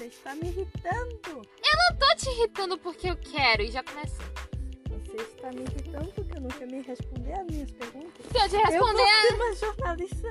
Você 0.00 0.06
está 0.06 0.34
me 0.34 0.48
irritando. 0.48 1.20
Eu 1.62 1.76
não 1.76 1.98
tô 1.98 2.16
te 2.16 2.30
irritando 2.30 2.78
porque 2.78 3.10
eu 3.10 3.16
quero 3.18 3.60
e 3.60 3.70
já 3.70 3.82
começou. 3.82 4.24
Você 4.88 5.16
está 5.20 5.50
me 5.52 5.60
irritando 5.60 6.10
porque 6.14 6.40
não 6.40 6.48
quer 6.48 6.66
me 6.68 6.80
responder 6.80 7.32
as 7.34 7.46
minhas 7.46 7.70
perguntas. 7.72 8.24
Se 8.32 8.38
eu 8.38 8.48
te 8.48 8.54
Eu 8.72 8.80
vou 8.80 8.94
responder. 8.94 9.20
ser 9.28 9.34
uma 9.34 9.54
jornalista 9.56 10.30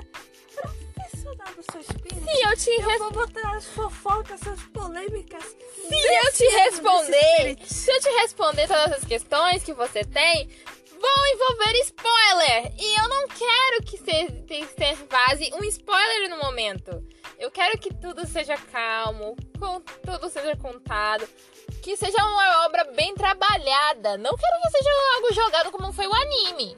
profissional 0.56 1.54
do 1.54 1.62
seu 1.70 1.80
espírito. 1.82 2.24
Se 2.24 2.42
eu 2.48 2.56
te 2.56 2.70
Eu 2.70 2.88
responder. 2.88 2.98
vou 2.98 3.12
botar 3.12 3.56
as 3.56 3.64
fofocas, 3.66 4.44
as 4.48 4.60
polêmicas. 4.60 5.44
Se 5.44 5.94
eu 5.94 6.32
te 6.32 6.44
responder, 6.48 7.56
se 7.64 7.92
eu 7.92 8.00
te 8.00 8.08
responder 8.22 8.66
todas 8.66 8.90
as 8.90 9.04
questões 9.04 9.62
que 9.62 9.72
você 9.72 10.02
tem, 10.02 10.48
vão 11.00 11.26
envolver 11.32 11.76
spoiler. 11.84 12.72
E 12.76 13.00
eu 13.00 13.08
não 13.08 13.28
quero 13.28 13.82
que 13.84 13.96
você 13.98 14.26
que 14.48 14.66
você 14.66 14.94
vaze 15.08 15.48
um 15.54 15.62
spoiler 15.62 16.28
no 16.28 16.38
momento. 16.38 17.19
Eu 17.40 17.50
quero 17.50 17.78
que 17.78 17.94
tudo 17.94 18.26
seja 18.26 18.54
calmo, 18.54 19.34
com, 19.58 19.80
tudo 19.80 20.28
seja 20.28 20.54
contado, 20.56 21.26
que 21.82 21.96
seja 21.96 22.22
uma 22.22 22.66
obra 22.66 22.84
bem 22.92 23.14
trabalhada. 23.14 24.18
Não 24.18 24.36
quero 24.36 24.60
que 24.60 24.70
seja 24.70 24.90
algo 25.16 25.34
jogado 25.34 25.70
como 25.72 25.90
foi 25.90 26.06
o 26.06 26.12
anime. 26.12 26.76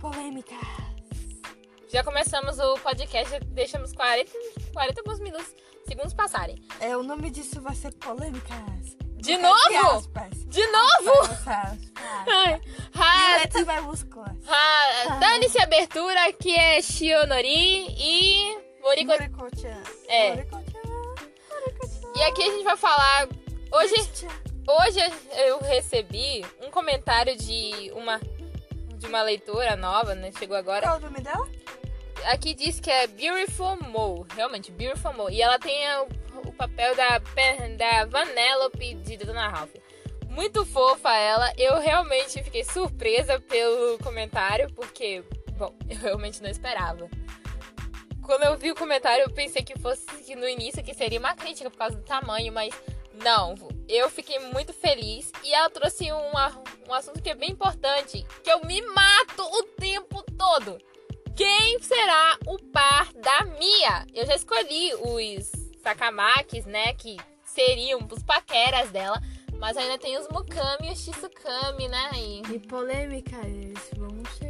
Polêmicas. 0.00 0.56
Já 1.92 2.02
começamos 2.02 2.58
o 2.58 2.78
podcast, 2.78 3.30
já 3.30 3.38
deixamos 3.48 3.92
40, 3.92 4.32
40 4.72 5.00
alguns 5.02 5.20
minutos, 5.20 5.54
segundos 5.86 6.14
passarem. 6.14 6.56
É, 6.80 6.96
o 6.96 7.02
nome 7.02 7.30
disso 7.30 7.60
vai 7.60 7.74
ser 7.74 7.92
polêmicas. 7.96 8.96
De 9.16 9.36
novo? 9.36 9.96
aspas. 9.96 10.46
De 10.46 10.66
novo? 10.68 11.20
Aspas, 11.20 11.46
aspas. 11.46 12.60
Ai, 12.94 13.64
maiúsculas. 13.66 14.36
Ah, 14.48 15.18
Dane-se 15.20 15.58
a 15.58 15.64
abertura, 15.64 16.32
que 16.32 16.54
é 16.54 16.80
Shionori 16.80 17.94
e 17.98 18.65
Moriko-chan. 18.86 19.82
É. 20.08 20.46
E 22.14 22.22
aqui 22.22 22.42
a 22.42 22.50
gente 22.52 22.62
vai 22.62 22.76
falar. 22.76 23.28
Hoje, 23.72 23.94
hoje 24.68 25.00
eu 25.44 25.58
recebi 25.58 26.46
um 26.62 26.70
comentário 26.70 27.36
de 27.36 27.90
uma 27.96 28.20
de 28.96 29.06
uma 29.08 29.22
leitora 29.22 29.74
nova, 29.74 30.14
né? 30.14 30.30
Chegou 30.38 30.56
agora. 30.56 30.86
Qual 30.86 30.98
o 30.98 31.00
nome 31.00 31.20
dela? 31.20 31.48
Aqui 32.26 32.54
diz 32.54 32.78
que 32.78 32.88
é 32.88 33.08
Beautiful 33.08 33.76
Mo, 33.82 34.24
realmente 34.36 34.70
Beautiful 34.70 35.12
Mo. 35.14 35.30
E 35.30 35.42
ela 35.42 35.58
tem 35.58 35.84
o, 35.98 36.48
o 36.48 36.52
papel 36.52 36.94
da 36.94 37.18
da 37.18 38.04
Vanellope 38.04 38.94
de 38.94 39.16
Dona 39.16 39.48
Ralph. 39.48 39.74
Muito 40.28 40.64
fofa 40.64 41.12
ela. 41.12 41.52
Eu 41.58 41.80
realmente 41.80 42.40
fiquei 42.44 42.62
surpresa 42.62 43.40
pelo 43.40 43.98
comentário, 43.98 44.72
porque, 44.74 45.24
bom, 45.58 45.74
eu 45.90 45.98
realmente 45.98 46.40
não 46.40 46.48
esperava. 46.48 47.10
Quando 48.26 48.42
eu 48.42 48.56
vi 48.56 48.72
o 48.72 48.74
comentário, 48.74 49.22
eu 49.22 49.30
pensei 49.30 49.62
que 49.62 49.78
fosse 49.78 50.04
que 50.04 50.34
no 50.34 50.48
início 50.48 50.82
que 50.82 50.92
seria 50.92 51.20
uma 51.20 51.36
crítica 51.36 51.70
por 51.70 51.78
causa 51.78 51.94
do 51.94 52.02
tamanho, 52.02 52.52
mas 52.52 52.74
não. 53.22 53.54
Eu 53.88 54.10
fiquei 54.10 54.40
muito 54.40 54.72
feliz 54.72 55.30
e 55.44 55.54
ela 55.54 55.70
trouxe 55.70 56.10
uma, 56.10 56.60
um 56.88 56.92
assunto 56.92 57.22
que 57.22 57.30
é 57.30 57.36
bem 57.36 57.52
importante, 57.52 58.26
que 58.42 58.50
eu 58.50 58.64
me 58.64 58.82
mato 58.82 59.42
o 59.42 59.62
tempo 59.78 60.24
todo. 60.36 60.76
Quem 61.36 61.80
será 61.80 62.36
o 62.46 62.58
par 62.58 63.12
da 63.12 63.44
Mia? 63.44 64.04
Eu 64.12 64.26
já 64.26 64.34
escolhi 64.34 64.92
os 64.96 65.52
Sakamakis, 65.80 66.66
né? 66.66 66.94
Que 66.94 67.16
seriam 67.44 68.00
os 68.10 68.24
paqueras 68.24 68.90
dela. 68.90 69.22
Mas 69.56 69.76
ainda 69.76 69.98
tem 69.98 70.18
os 70.18 70.26
Mukami 70.28 70.88
e 70.88 70.92
os 70.92 70.98
Shizukami, 70.98 71.88
né? 71.88 72.10
E... 72.14 72.42
E 72.54 72.58
polêmica, 72.58 73.36
eles 73.46 73.88
vão 73.96 74.10
chegar. 74.36 74.45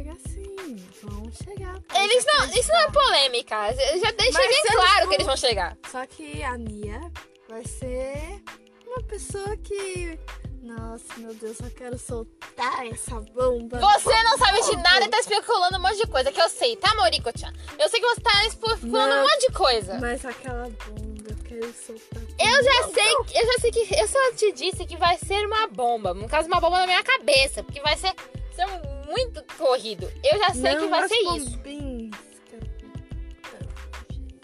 Vão 1.09 1.31
chegar. 1.31 1.75
Eles 1.95 2.25
não. 2.25 2.45
Isso 2.45 2.69
não 2.69 2.79
é 2.81 2.91
polêmica. 2.91 3.55
Eu 3.71 3.99
já 3.99 4.11
deixei 4.11 4.33
Mas 4.33 4.47
bem 4.47 4.63
claro 4.71 4.99
vão- 4.99 5.07
que 5.09 5.15
eles 5.15 5.27
vão 5.27 5.37
chegar. 5.37 5.77
Só 5.91 6.05
que 6.05 6.43
a 6.43 6.57
Mia 6.57 7.11
vai 7.49 7.63
ser 7.65 8.41
uma 8.85 9.01
pessoa 9.03 9.55
que. 9.57 10.19
Nossa, 10.61 11.05
meu 11.17 11.33
Deus, 11.35 11.57
eu 11.61 11.71
quero 11.71 11.97
soltar 11.97 12.85
essa 12.87 13.21
bomba. 13.33 13.79
Você 13.79 14.23
não 14.23 14.37
sabe 14.37 14.61
de 14.63 14.75
nada 14.77 15.05
e 15.05 15.07
tá 15.07 15.17
especulando 15.19 15.77
um 15.77 15.81
monte 15.81 15.95
de 15.97 16.07
coisa 16.07 16.29
que 16.29 16.41
eu 16.41 16.49
sei, 16.49 16.75
tá, 16.75 16.93
Moriko-chan? 16.95 17.53
Eu 17.79 17.87
sei 17.87 18.01
que 18.01 18.05
você 18.07 18.19
tá 18.19 18.45
especulando 18.45 19.15
Não. 19.15 19.19
um 19.19 19.21
monte 19.21 19.47
de 19.47 19.53
coisa. 19.53 19.97
Mas 19.97 20.25
aquela 20.25 20.63
bomba, 20.69 21.29
eu 21.29 21.35
quero 21.45 21.73
soltar. 21.73 22.21
Eu 22.37 22.63
já 22.63 22.83
sei, 22.93 23.13
eu 23.41 23.45
já 23.45 23.53
sei 23.61 23.71
que 23.71 23.95
eu 23.95 24.07
só 24.09 24.31
te 24.35 24.51
disse 24.51 24.85
que 24.85 24.97
vai 24.97 25.17
ser 25.17 25.45
uma 25.47 25.67
bomba, 25.67 26.13
no 26.13 26.27
caso 26.27 26.49
uma 26.49 26.59
bomba 26.59 26.79
na 26.79 26.85
minha 26.87 27.03
cabeça, 27.03 27.63
porque 27.63 27.79
vai 27.79 27.95
ser, 27.95 28.13
ser 28.53 28.65
muito 29.07 29.43
corrido. 29.57 30.11
Eu 30.23 30.37
já 30.39 30.49
sei 30.53 30.75
não, 30.75 30.81
que 30.83 30.87
vai 30.87 31.07
ser 31.07 31.15
isso. 31.15 31.49
bombinhas. 31.51 32.15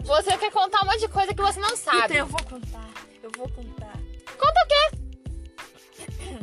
Você 0.02 0.36
quer 0.36 0.50
contar 0.50 0.82
um 0.82 0.86
monte 0.86 1.00
de 1.00 1.08
coisa 1.08 1.32
que 1.34 1.40
você 1.40 1.60
não 1.60 1.76
sabe. 1.76 1.98
Então 2.04 2.16
eu 2.16 2.26
vou 2.26 2.42
contar. 2.44 2.90
Eu 3.22 3.30
vou 3.36 3.48
contar. 3.48 3.92
Conta 4.38 4.64
o 4.64 4.68
quê? 4.68 6.34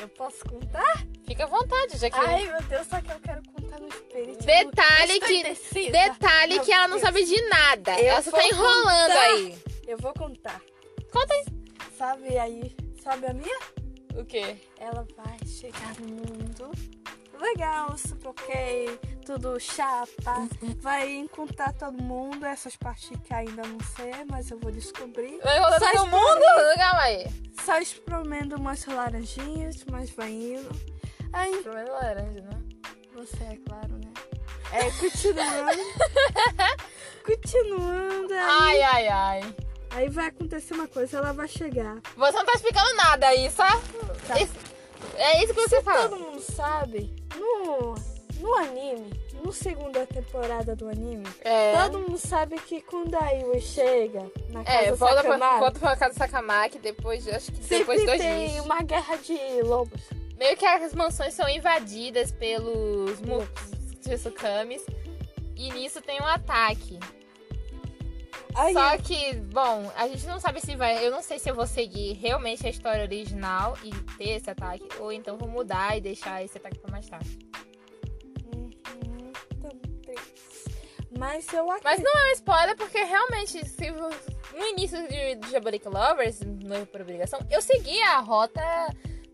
Eu 0.00 0.08
posso 0.10 0.44
contar? 0.48 1.04
Fica 1.26 1.44
à 1.44 1.46
vontade, 1.46 1.96
já 1.98 2.08
que 2.10 2.18
Ai, 2.18 2.46
meu 2.46 2.62
Deus, 2.62 2.86
só 2.86 3.00
que 3.00 3.10
eu 3.10 3.20
quero 3.20 3.42
contar 3.52 3.80
no 3.80 3.88
espírito. 3.88 4.44
Detalhe 4.44 5.16
Eu 5.16 5.20
que 5.20 5.32
indecisa. 5.34 5.90
detalhe 5.90 6.54
Meu 6.54 6.64
que 6.64 6.72
ela 6.72 6.88
não 6.88 6.96
Deus. 6.96 7.02
sabe 7.02 7.24
de 7.24 7.40
nada. 7.48 8.00
Eu 8.00 8.06
ela 8.06 8.22
só 8.22 8.30
tá 8.30 8.44
enrolando 8.46 9.08
contar. 9.12 9.22
aí. 9.22 9.58
Eu 9.86 9.98
vou 9.98 10.12
contar. 10.14 10.60
Conta 11.12 11.34
aí. 11.34 11.44
Sabe 11.98 12.38
aí? 12.38 12.76
Sabe 13.02 13.26
a 13.26 13.34
minha? 13.34 13.58
O 14.14 14.24
quê? 14.24 14.56
Ela 14.78 15.06
vai 15.16 15.36
chegar 15.46 15.94
no 16.00 16.06
mundo 16.08 16.70
legal, 17.40 17.96
super 17.98 18.28
ok, 18.28 18.98
tudo 19.24 19.58
chapa. 19.60 20.48
Vai 20.80 21.10
encontrar 21.16 21.72
todo 21.72 22.00
mundo, 22.02 22.44
essas 22.46 22.76
partes 22.76 23.10
que 23.24 23.34
ainda 23.34 23.62
não 23.66 23.78
sei, 23.96 24.12
mas 24.30 24.50
eu 24.50 24.58
vou 24.58 24.70
descobrir. 24.70 25.38
Vai 25.42 25.58
Só 25.78 25.92
todo 25.92 26.06
mundo? 26.06 26.42
Calma 26.76 27.00
aí. 27.02 27.26
Só 27.64 27.78
espremendo 27.78 28.56
umas 28.56 28.84
laranjinhas, 28.86 29.84
mas 29.90 30.10
vai 30.10 30.30
indo. 30.30 30.70
Aí, 31.32 31.56
Primeiro 31.62 31.92
laranja, 31.92 32.40
né? 32.40 32.62
você 33.14 33.44
é 33.44 33.56
claro, 33.66 33.92
né? 33.92 34.12
É, 34.72 34.90
continuando. 34.92 35.80
continuando. 37.24 38.32
Aí, 38.34 38.82
Ai, 38.82 38.82
ai, 38.82 39.08
ai. 39.08 39.54
aí 39.90 40.08
vai 40.08 40.26
acontecer 40.26 40.74
uma 40.74 40.86
coisa, 40.88 41.18
ela 41.18 41.32
vai 41.32 41.48
chegar. 41.48 41.96
Você 42.16 42.36
não 42.38 42.44
tá 42.44 42.52
explicando 42.54 42.94
nada 42.96 43.26
aí, 43.28 43.50
só? 43.50 43.64
Tá. 44.26 44.40
Isso- 44.40 44.54
é 45.16 45.44
isso 45.44 45.54
que 45.54 45.60
você 45.68 45.82
fala. 45.82 46.08
Todo 46.08 46.20
mundo 46.20 46.40
sabe, 46.40 47.14
no, 47.38 47.94
no 48.40 48.54
anime, 48.56 49.10
no 49.44 49.52
segunda 49.52 50.06
temporada 50.06 50.74
do 50.76 50.88
anime, 50.88 51.26
É. 51.42 51.72
todo 51.82 51.98
mundo 52.00 52.18
sabe 52.18 52.56
que 52.60 52.80
quando 52.82 53.14
a 53.14 53.30
Yui 53.30 53.60
chega 53.60 54.30
na 54.50 54.64
casa 54.64 54.78
É, 54.78 54.92
volta 54.92 55.14
pra, 55.22 55.32
Sakamaki, 55.32 55.60
volta 55.60 55.78
pra 55.80 55.96
casa 55.96 56.14
do 56.14 56.18
Sakamaki 56.18 56.78
depois, 56.78 57.24
de- 57.24 57.30
acho 57.30 57.52
que 57.52 57.60
depois 57.60 58.04
dois 58.04 58.20
tem 58.20 58.48
dias. 58.50 58.64
uma 58.64 58.82
guerra 58.82 59.16
de 59.16 59.62
lobos. 59.62 60.00
Meio 60.38 60.56
que 60.56 60.64
as 60.64 60.94
mansões 60.94 61.34
são 61.34 61.48
invadidas 61.48 62.32
pelos 62.32 63.18
Tsukamis. 64.00 64.84
E 65.56 65.70
nisso 65.72 66.00
tem 66.00 66.18
um 66.22 66.26
ataque. 66.26 66.98
Só 68.72 68.98
que, 68.98 69.34
bom, 69.34 69.90
a 69.96 70.08
gente 70.08 70.26
não 70.26 70.40
sabe 70.40 70.60
se 70.60 70.74
vai. 70.76 71.04
Eu 71.04 71.10
não 71.10 71.22
sei 71.22 71.38
se 71.38 71.50
eu 71.50 71.54
vou 71.54 71.66
seguir 71.66 72.14
realmente 72.14 72.66
a 72.66 72.70
história 72.70 73.02
original 73.02 73.76
e 73.82 73.90
ter 74.16 74.30
esse 74.30 74.50
ataque. 74.50 74.86
Ou 74.98 75.12
então 75.12 75.38
vou 75.38 75.48
mudar 75.48 75.96
e 75.96 76.00
deixar 76.00 76.42
esse 76.44 76.58
ataque 76.58 76.78
pra 76.78 76.90
mais 76.90 77.08
tarde. 77.08 77.38
Uhum. 78.54 79.32
Mas 81.18 81.52
eu 81.52 81.66
Mas 81.84 82.00
não 82.00 82.12
é 82.12 82.30
um 82.30 82.32
spoiler, 82.32 82.76
porque 82.76 83.02
realmente, 83.02 83.66
se, 83.66 83.90
no 83.90 84.66
início 84.68 85.06
de, 85.08 85.36
de 85.36 85.50
Jabaric 85.50 85.86
Lovers, 85.88 86.40
no 86.40 86.86
Por 86.86 87.02
Obrigação, 87.02 87.40
eu 87.50 87.60
seguia 87.60 88.10
a 88.10 88.20
rota 88.20 88.62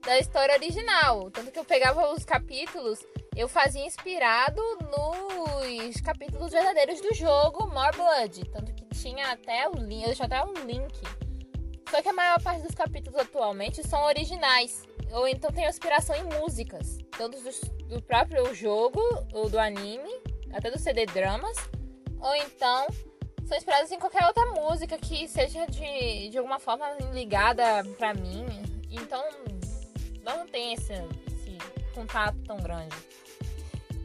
da 0.04 0.19
história 0.19 0.54
original. 0.54 1.31
Tanto 1.31 1.50
que 1.50 1.59
eu 1.59 1.65
pegava 1.65 2.12
os 2.12 2.25
capítulos, 2.25 3.04
eu 3.37 3.48
fazia 3.48 3.84
inspirado 3.84 4.62
nos 4.81 6.00
capítulos 6.00 6.53
verdadeiros 6.53 7.01
do 7.01 7.12
jogo 7.15 7.66
More 7.66 7.97
Blood. 7.97 8.45
Tanto 8.51 8.75
tinha 9.01 9.33
até 9.33 9.69
o 9.69 9.75
link, 9.75 10.03
eu 10.03 10.09
deixei 10.09 10.27
até 10.27 10.45
um 10.45 10.53
link. 10.65 10.95
Só 11.91 12.03
que 12.03 12.09
a 12.09 12.13
maior 12.13 12.43
parte 12.43 12.63
dos 12.63 12.75
capítulos 12.75 13.19
atualmente 13.19 13.87
são 13.87 14.04
originais. 14.04 14.83
Ou 15.13 15.28
então 15.28 15.53
tem 15.53 15.69
inspiração 15.69 16.16
em 16.16 16.25
músicas. 16.41 16.98
Tanto 17.16 17.39
do, 17.41 17.87
do 17.89 18.03
próprio 18.03 18.53
jogo, 18.54 19.01
ou 19.33 19.48
do 19.48 19.59
anime, 19.59 20.10
até 20.53 20.71
do 20.71 20.78
CD 20.78 21.07
dramas. 21.07 21.57
Ou 22.21 22.34
então 22.37 22.87
são 23.47 23.57
inspiradas 23.57 23.93
em 23.93 23.98
qualquer 23.98 24.27
outra 24.27 24.45
música 24.47 24.98
que 24.98 25.28
seja 25.28 25.66
de, 25.66 26.31
de 26.31 26.39
alguma 26.39 26.59
forma 26.59 26.91
ligada 27.13 27.84
pra 27.97 28.13
mim. 28.13 28.45
Então 28.91 29.22
não 30.25 30.47
tem 30.48 30.75
esse, 30.75 30.93
esse 30.93 31.57
contato 31.95 32.37
tão 32.45 32.57
grande. 32.57 32.97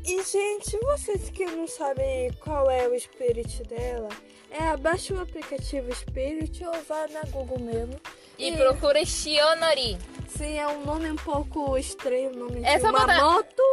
E, 0.06 0.24
gente, 0.24 0.78
vocês 0.80 1.30
que 1.30 1.46
não 1.46 1.68
sabem 1.68 2.32
qual 2.34 2.70
é 2.70 2.88
o 2.88 3.00
Spirit 3.00 3.64
dela, 3.64 4.10
é 4.52 4.68
abaixa 4.70 5.14
o 5.14 5.22
aplicativo 5.22 5.94
Spirit 5.96 6.64
ou 6.66 6.74
vá 6.84 7.08
na 7.08 7.22
Google 7.32 7.60
mesmo. 7.60 7.96
E 8.38 8.50
E- 8.50 8.58
procura 8.58 9.04
Shionori. 9.06 9.98
Sim, 10.28 10.58
é 10.58 10.68
um 10.68 10.84
nome 10.86 11.10
um 11.12 11.16
pouco 11.16 11.78
estranho, 11.78 12.32
o 12.32 12.36
nome 12.38 12.64
É 12.64 12.78
de 12.78 12.84
uma 12.86 12.92
botar- 13.00 13.22
moto 13.22 13.64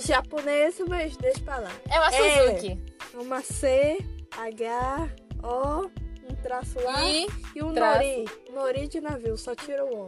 japonesa, 0.00 0.84
mas 0.88 1.16
deixa 1.16 1.40
pra 1.40 1.58
lá. 1.58 1.70
É 1.90 1.98
uma 1.98 2.14
É. 2.14 2.46
Suzuki. 2.50 2.80
Uma 3.14 3.40
C, 3.42 3.98
H, 4.36 5.08
O, 5.42 5.86
um 6.30 6.34
traço 6.42 6.78
lá. 6.80 7.02
E 7.04 7.26
E 7.54 7.62
o 7.62 7.72
traço. 7.72 7.98
Nori. 7.98 8.24
Nori 8.52 8.88
de 8.88 9.00
navio, 9.00 9.36
só 9.36 9.54
tira 9.54 9.84
o 9.84 10.04
O. 10.04 10.06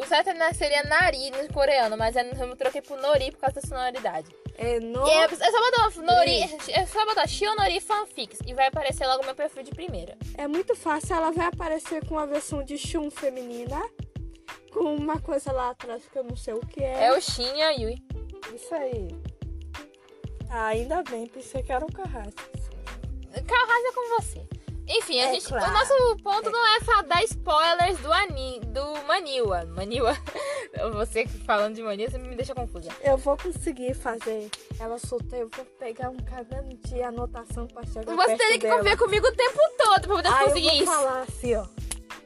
o 0.00 0.04
certo 0.06 0.30
é- 0.30 0.52
seria 0.52 0.82
Nari 0.84 1.30
no 1.30 1.52
coreano, 1.52 1.96
mas 1.96 2.14
eu 2.16 2.56
troquei 2.56 2.80
por 2.82 2.98
Nori 3.00 3.30
por 3.32 3.40
causa 3.40 3.60
da 3.60 3.66
sonoridade. 3.66 4.28
É 4.60 4.80
no. 4.80 5.06
É, 5.06 5.24
é 5.24 5.28
só 5.28 5.60
botar 5.60 6.02
Nori, 6.02 6.42
é 6.72 6.84
só 6.84 7.06
botar 7.06 7.28
Shionori 7.28 7.80
Fanfics 7.80 8.40
e 8.44 8.52
vai 8.52 8.66
aparecer 8.66 9.06
logo 9.06 9.24
meu 9.24 9.34
perfil 9.34 9.62
de 9.62 9.70
primeira. 9.70 10.18
É 10.36 10.48
muito 10.48 10.74
fácil, 10.74 11.14
ela 11.14 11.30
vai 11.30 11.46
aparecer 11.46 12.04
com 12.06 12.18
a 12.18 12.26
versão 12.26 12.64
de 12.64 12.76
Shun 12.76 13.08
feminina. 13.08 13.80
Com 14.72 14.96
uma 14.96 15.20
coisa 15.20 15.52
lá 15.52 15.70
atrás 15.70 16.02
que 16.10 16.18
eu 16.18 16.24
não 16.24 16.36
sei 16.36 16.54
o 16.54 16.60
que 16.60 16.82
é. 16.82 17.04
É 17.04 17.12
o 17.16 17.20
Shin 17.20 17.54
e 17.56 17.62
a 17.62 17.70
Yui. 17.70 17.96
Isso 18.54 18.74
aí. 18.74 19.08
Ah, 20.50 20.66
ainda 20.66 21.02
bem, 21.04 21.26
pensei 21.26 21.62
que 21.62 21.72
era 21.72 21.84
um 21.84 21.88
carrasco. 21.88 22.42
Carrasa 23.46 23.92
com 23.94 24.20
você. 24.20 24.57
Enfim, 24.88 25.20
a 25.20 25.28
É 25.28 25.34
gente, 25.34 25.46
claro. 25.48 25.70
o 25.70 25.72
nosso 25.72 26.16
ponto 26.22 26.50
não 26.50 26.66
é 26.76 26.80
só 26.80 27.02
dar 27.02 27.22
spoilers 27.24 27.98
do, 27.98 28.12
ani, 28.12 28.60
do 28.60 29.02
Maniwa. 29.06 29.64
Maniwa. 29.66 30.16
Você 30.94 31.26
falando 31.46 31.74
de 31.74 31.82
Maniwa, 31.82 32.10
você 32.10 32.18
me 32.18 32.34
deixa 32.36 32.54
confusa. 32.54 32.88
Eu 33.02 33.16
vou 33.18 33.36
conseguir 33.36 33.94
fazer 33.94 34.48
ela 34.78 34.98
soltar, 34.98 35.40
eu 35.40 35.48
vou 35.54 35.64
pegar 35.78 36.08
um 36.10 36.16
caderno 36.16 36.74
de 36.74 37.02
anotação 37.02 37.66
pra 37.66 37.84
chegar 37.84 38.14
Você 38.14 38.36
teria 38.36 38.58
que 38.58 38.68
conviver 38.68 38.96
comigo 38.96 39.26
o 39.26 39.32
tempo 39.36 39.58
todo 39.76 40.00
pra 40.02 40.16
poder 40.16 40.28
eu 40.28 40.44
conseguir 40.46 40.68
vou 40.68 40.76
isso. 40.76 40.86
falar 40.92 41.20
assim, 41.22 41.54
ó. 41.56 41.66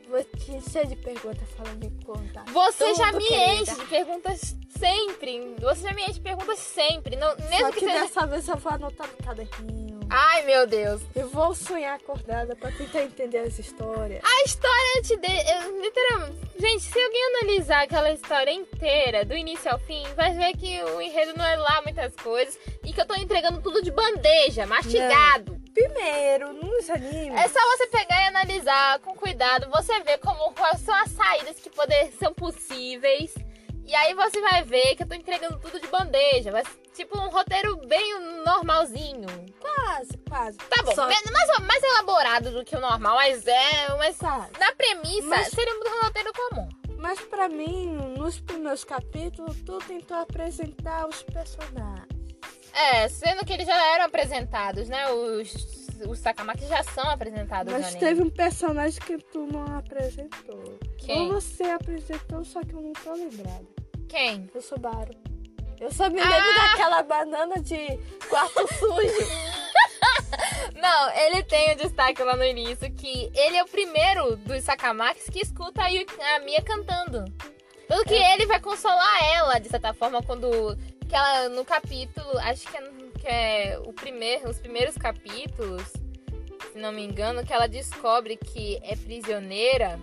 Vou 0.09 0.23
te 0.25 0.53
encher 0.53 0.87
de 0.87 0.97
perguntas, 0.97 1.49
fala, 1.57 1.71
me 1.77 1.91
conta. 2.05 2.45
Você 2.53 2.85
Tudo, 2.85 2.97
já 2.99 3.13
me 3.13 3.25
querida. 3.27 3.53
enche 3.63 3.75
de 3.77 3.87
perguntas 3.87 4.57
sempre. 4.79 5.55
Você 5.59 5.83
já 5.89 5.95
me 5.95 6.03
enche 6.03 6.13
de 6.15 6.21
perguntas 6.21 6.59
sempre. 6.59 7.17
Não, 7.17 7.31
Só 7.31 7.49
mesmo 7.49 7.73
que, 7.73 7.81
que 7.81 7.87
seja. 7.87 8.01
dessa 8.03 8.27
vez 8.27 8.47
eu 8.47 8.57
vou 8.59 8.73
anotar 8.73 9.09
no 9.09 9.17
caderninho. 9.25 9.82
Ai, 10.15 10.43
meu 10.43 10.67
Deus. 10.67 11.01
Eu 11.15 11.27
vou 11.31 11.55
sonhar 11.55 11.97
acordada 11.97 12.55
pra 12.55 12.71
tentar 12.71 13.03
entender 13.03 13.39
as 13.39 13.59
histórias. 13.59 14.23
A 14.23 14.43
história 14.45 15.03
te 15.03 15.17
de... 15.17 15.81
literalmente. 15.81 16.39
Gente, 16.61 16.83
se 16.83 17.03
alguém 17.03 17.37
analisar 17.37 17.83
aquela 17.85 18.13
história 18.13 18.51
inteira, 18.51 19.25
do 19.25 19.35
início 19.35 19.73
ao 19.73 19.79
fim, 19.79 20.05
vai 20.15 20.35
ver 20.35 20.55
que 20.59 20.85
o 20.85 21.01
enredo 21.01 21.33
não 21.35 21.43
é 21.43 21.57
lá 21.57 21.81
muitas 21.81 22.15
coisas 22.17 22.59
e 22.85 22.93
que 22.93 23.01
eu 23.01 23.07
tô 23.07 23.15
entregando 23.15 23.63
tudo 23.63 23.81
de 23.81 23.91
bandeja, 23.91 24.67
mastigado. 24.67 25.59
Primeiro, 25.73 26.53
nos 26.53 26.91
animes. 26.91 27.41
É 27.41 27.49
só 27.49 27.59
você 27.75 27.87
pegar 27.87 28.23
e 28.23 28.29
analisar 28.29 28.99
com 28.99 29.15
cuidado, 29.15 29.71
você 29.71 29.99
vê 30.01 30.19
como 30.19 30.53
quais 30.53 30.83
são 30.83 30.95
as 30.95 31.11
saídas 31.11 31.57
que 31.57 31.71
poder, 31.71 32.13
são 32.21 32.35
possíveis. 32.35 33.35
E 33.87 33.95
aí 33.95 34.13
você 34.13 34.43
vai 34.43 34.63
ver 34.63 34.95
que 34.95 35.05
eu 35.05 35.09
tô 35.09 35.15
entregando 35.15 35.59
tudo 35.59 35.81
de 35.81 35.87
bandeja. 35.89 36.53
Tipo 36.95 37.19
um 37.19 37.29
roteiro 37.31 37.77
bem 37.87 38.19
normalzinho. 38.45 39.27
Quase, 39.61 40.17
quase. 40.29 40.59
Tá 40.59 40.83
bom, 40.85 40.95
Só- 40.95 41.07
mais, 41.07 41.23
mais 41.67 41.83
elaborado 41.83 42.51
do 42.53 42.65
que 42.65 42.77
o 42.77 42.81
normal, 42.81 43.17
mas 43.17 43.47
é. 43.47 43.97
Mas 43.99 44.17
Quase. 44.17 44.53
na 44.59 44.73
premissa, 44.73 45.27
Mas- 45.29 45.49
seria 45.49 45.75
um 45.75 46.05
roteiro 46.05 46.33
comum. 46.33 46.69
Mas 46.99 47.21
pra 47.21 47.49
mim, 47.49 47.87
nos 48.17 48.39
primeiros 48.41 48.85
capítulos, 48.85 49.57
tu 49.67 49.79
tentou 49.81 50.17
apresentar 50.19 51.09
os 51.09 51.23
personagens. 51.25 52.07
É, 52.75 53.09
sendo 53.09 53.45
que 53.45 53.53
eles 53.53 53.67
já 53.67 53.95
eram 53.95 54.05
apresentados, 54.07 54.89
né? 54.89 55.11
Os, 55.13 55.53
os 56.09 56.19
Sakamaki 56.21 56.67
já 56.67 56.83
são 56.85 57.05
apresentados 57.11 57.71
Mas 57.73 57.95
teve 57.97 58.23
um 58.23 58.31
personagem 58.31 58.99
que 59.01 59.19
tu 59.19 59.47
não 59.47 59.77
apresentou. 59.77 60.79
Quem? 60.99 61.23
Ou 61.23 61.41
você 61.41 61.65
apresentou, 61.65 62.45
só 62.45 62.61
que 62.63 62.73
eu 62.73 62.81
não 62.81 62.93
tô 62.93 63.13
lembrada. 63.15 63.67
Quem? 64.09 64.49
O 64.55 64.61
Subaru. 64.63 65.13
Eu 65.83 65.91
só 65.93 66.09
me 66.09 66.21
lembro 66.21 66.35
Ah! 66.37 66.69
daquela 66.69 67.03
banana 67.03 67.61
de 67.61 67.99
quarto 68.29 68.67
sujo. 68.79 69.29
Não, 70.81 71.11
ele 71.11 71.43
tem 71.43 71.73
o 71.73 71.77
destaque 71.77 72.23
lá 72.23 72.37
no 72.37 72.45
início 72.45 72.91
que 72.93 73.31
ele 73.35 73.57
é 73.57 73.63
o 73.63 73.69
primeiro 73.69 74.37
dos 74.37 74.63
Sakamakis 74.65 75.29
que 75.29 75.41
escuta 75.41 75.83
a, 75.83 75.89
Yu- 75.89 76.07
a 76.37 76.39
Mia 76.41 76.63
cantando. 76.63 77.25
Tanto 77.89 78.05
que 78.05 78.15
ele 78.15 78.47
vai 78.47 78.61
consolar 78.61 79.23
ela, 79.25 79.59
de 79.59 79.69
certa 79.69 79.93
forma, 79.93 80.23
quando. 80.23 80.77
Que 81.09 81.15
ela, 81.15 81.49
no 81.51 81.65
capítulo, 81.65 82.39
acho 82.39 82.67
que 82.69 82.77
é, 82.77 82.81
que 83.21 83.27
é 83.27 83.79
o 83.85 83.93
primeiro, 83.93 84.49
os 84.49 84.59
primeiros 84.59 84.97
capítulos, 84.97 85.83
se 86.73 86.79
não 86.79 86.91
me 86.93 87.05
engano, 87.05 87.45
que 87.45 87.53
ela 87.53 87.67
descobre 87.69 88.37
que 88.39 88.79
é 88.83 88.97
prisioneira. 88.97 90.01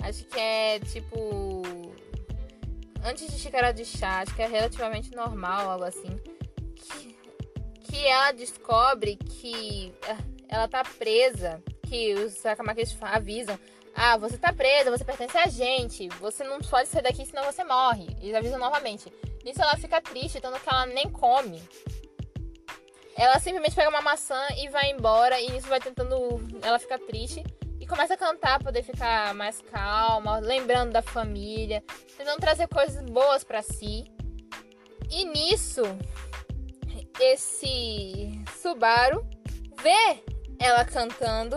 Acho 0.00 0.24
que 0.26 0.38
é 0.38 0.78
tipo. 0.80 1.62
Antes 3.08 3.32
de 3.32 3.38
xícara 3.38 3.72
de 3.72 3.86
chá, 3.86 4.20
acho 4.20 4.34
que 4.36 4.42
é 4.42 4.46
relativamente 4.46 5.16
normal, 5.16 5.70
algo 5.70 5.84
assim. 5.84 6.20
Que, 6.74 7.16
que 7.84 8.06
ela 8.06 8.32
descobre 8.32 9.16
que 9.16 9.94
ah, 10.06 10.18
ela 10.46 10.68
tá 10.68 10.82
presa. 10.84 11.62
Que 11.86 12.12
os 12.12 12.34
Sakamakis 12.34 12.94
avisam. 13.00 13.58
Ah, 13.94 14.18
você 14.18 14.36
tá 14.36 14.52
presa, 14.52 14.90
você 14.90 15.06
pertence 15.06 15.38
a 15.38 15.46
gente. 15.46 16.06
Você 16.20 16.44
não 16.44 16.60
pode 16.60 16.90
sair 16.90 17.00
daqui, 17.00 17.24
senão 17.24 17.44
você 17.44 17.64
morre. 17.64 18.14
Eles 18.20 18.34
avisam 18.34 18.58
novamente. 18.58 19.10
Nisso 19.42 19.62
ela 19.62 19.78
fica 19.78 20.02
triste, 20.02 20.38
tanto 20.38 20.60
que 20.60 20.68
ela 20.68 20.84
nem 20.84 21.08
come. 21.08 21.62
Ela 23.16 23.38
simplesmente 23.38 23.74
pega 23.74 23.88
uma 23.88 24.02
maçã 24.02 24.48
e 24.58 24.68
vai 24.68 24.90
embora. 24.90 25.40
E 25.40 25.50
nisso 25.50 25.66
vai 25.66 25.80
tentando. 25.80 26.46
Ela 26.60 26.78
fica 26.78 26.98
triste. 26.98 27.42
Começa 27.88 28.14
a 28.14 28.16
cantar 28.18 28.62
poder 28.62 28.82
ficar 28.82 29.34
mais 29.34 29.62
calma, 29.62 30.38
lembrando 30.38 30.92
da 30.92 31.00
família, 31.00 31.82
tentando 32.16 32.38
trazer 32.38 32.68
coisas 32.68 33.02
boas 33.10 33.42
pra 33.42 33.62
si. 33.62 34.04
E 35.10 35.24
nisso, 35.24 35.82
esse 37.18 38.30
Subaru 38.60 39.26
vê 39.82 40.22
ela 40.58 40.84
cantando 40.84 41.56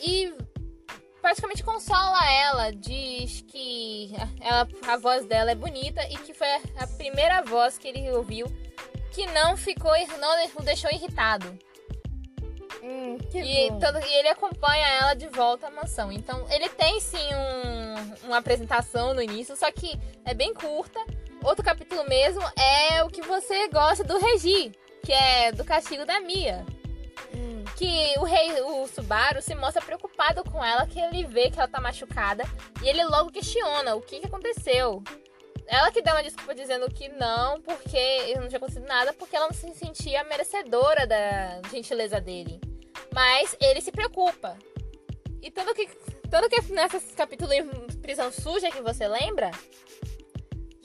e 0.00 0.34
praticamente 1.20 1.62
consola 1.62 2.18
ela, 2.30 2.70
diz 2.72 3.42
que 3.42 4.10
ela, 4.40 4.66
a 4.88 4.96
voz 4.96 5.26
dela 5.26 5.50
é 5.50 5.54
bonita 5.54 6.02
e 6.10 6.16
que 6.16 6.32
foi 6.32 6.48
a 6.78 6.86
primeira 6.96 7.42
voz 7.42 7.76
que 7.76 7.88
ele 7.88 8.10
ouviu 8.10 8.46
que 9.12 9.26
não 9.26 9.56
ficou, 9.56 9.92
não 10.18 10.46
o 10.56 10.62
deixou 10.62 10.90
irritado. 10.90 11.56
Hum, 12.86 13.16
E, 13.32 13.68
todo- 13.80 13.98
e 14.06 14.14
ele 14.18 14.28
acompanha 14.28 14.86
ela 14.86 15.14
de 15.14 15.26
volta 15.28 15.68
à 15.68 15.70
mansão. 15.70 16.12
Então, 16.12 16.46
ele 16.50 16.68
tem 16.68 17.00
sim 17.00 17.16
um- 17.34 18.26
uma 18.28 18.36
apresentação 18.38 19.14
no 19.14 19.22
início, 19.22 19.56
só 19.56 19.70
que 19.72 19.98
é 20.24 20.34
bem 20.34 20.52
curta. 20.52 21.00
Outro 21.42 21.64
capítulo 21.64 22.04
mesmo 22.06 22.42
é 22.58 23.02
o 23.02 23.08
que 23.08 23.22
você 23.22 23.68
gosta 23.68 24.04
do 24.04 24.18
Regi, 24.18 24.72
que 25.02 25.12
é 25.12 25.50
do 25.52 25.64
castigo 25.64 26.04
da 26.04 26.20
Mia. 26.20 26.64
Hum, 27.34 27.64
Que 27.76 28.14
o 28.18 28.22
rei, 28.24 28.60
o 28.60 28.86
Subaru, 28.86 29.40
se 29.42 29.54
mostra 29.54 29.82
preocupado 29.82 30.44
com 30.44 30.62
ela, 30.64 30.86
que 30.86 31.00
ele 31.00 31.24
vê 31.24 31.50
que 31.50 31.58
ela 31.58 31.66
tá 31.66 31.80
machucada. 31.80 32.44
E 32.82 32.88
ele 32.88 33.02
logo 33.04 33.32
questiona 33.32 33.94
o 33.96 34.00
que, 34.02 34.20
que 34.20 34.26
aconteceu. 34.26 35.02
Ela 35.66 35.90
que 35.90 36.02
dá 36.02 36.12
uma 36.12 36.22
desculpa 36.22 36.54
dizendo 36.54 36.88
que 36.90 37.08
não, 37.08 37.60
porque 37.62 38.34
não 38.36 38.46
tinha 38.46 38.58
acontecido 38.58 38.86
nada, 38.86 39.12
porque 39.14 39.34
ela 39.34 39.46
não 39.46 39.54
se 39.54 39.74
sentia 39.74 40.22
merecedora 40.24 41.06
da 41.06 41.62
gentileza 41.70 42.20
dele. 42.20 42.60
Mas 43.14 43.56
ele 43.60 43.80
se 43.80 43.92
preocupa. 43.92 44.58
E 45.40 45.48
tanto 45.50 45.72
que, 45.72 45.86
tanto 46.28 46.48
que 46.48 46.60
nesse 46.72 47.14
capítulo 47.14 47.50
Prisão 48.02 48.32
Suja 48.32 48.72
que 48.72 48.82
você 48.82 49.06
lembra, 49.06 49.52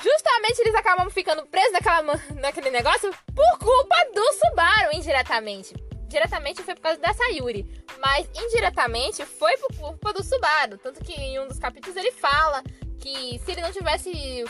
justamente 0.02 0.60
eles 0.60 0.76
acabam 0.76 1.10
ficando 1.10 1.46
presos 1.48 1.72
naquela, 1.72 2.04
naquele 2.40 2.70
negócio 2.70 3.12
por 3.36 3.58
culpa 3.58 3.96
do 4.14 4.34
Subaru, 4.34 4.94
indiretamente. 4.94 5.74
Diretamente 6.08 6.62
foi 6.62 6.76
por 6.76 6.82
causa 6.82 7.00
da 7.00 7.14
Sayuri, 7.14 7.84
mas 8.00 8.30
indiretamente 8.36 9.26
foi 9.26 9.58
por 9.58 9.76
culpa 9.76 10.14
do 10.14 10.24
Subaru. 10.24 10.78
Tanto 10.78 11.04
que 11.04 11.14
em 11.14 11.40
um 11.40 11.48
dos 11.48 11.58
capítulos 11.58 11.98
ele 11.98 12.12
fala 12.12 12.64
que 13.00 13.40
se 13.40 13.52
ele 13.52 13.62
não 13.62 13.72
tivesse 13.72 14.46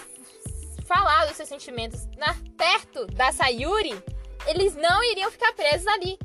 falado 0.85 1.33
seus 1.33 1.47
sentimentos 1.47 2.07
na, 2.17 2.35
perto 2.57 3.05
da 3.07 3.31
Sayuri, 3.31 4.03
eles 4.47 4.75
não 4.75 5.03
iriam 5.11 5.31
ficar 5.31 5.53
presos 5.53 5.87
ali. 5.87 6.17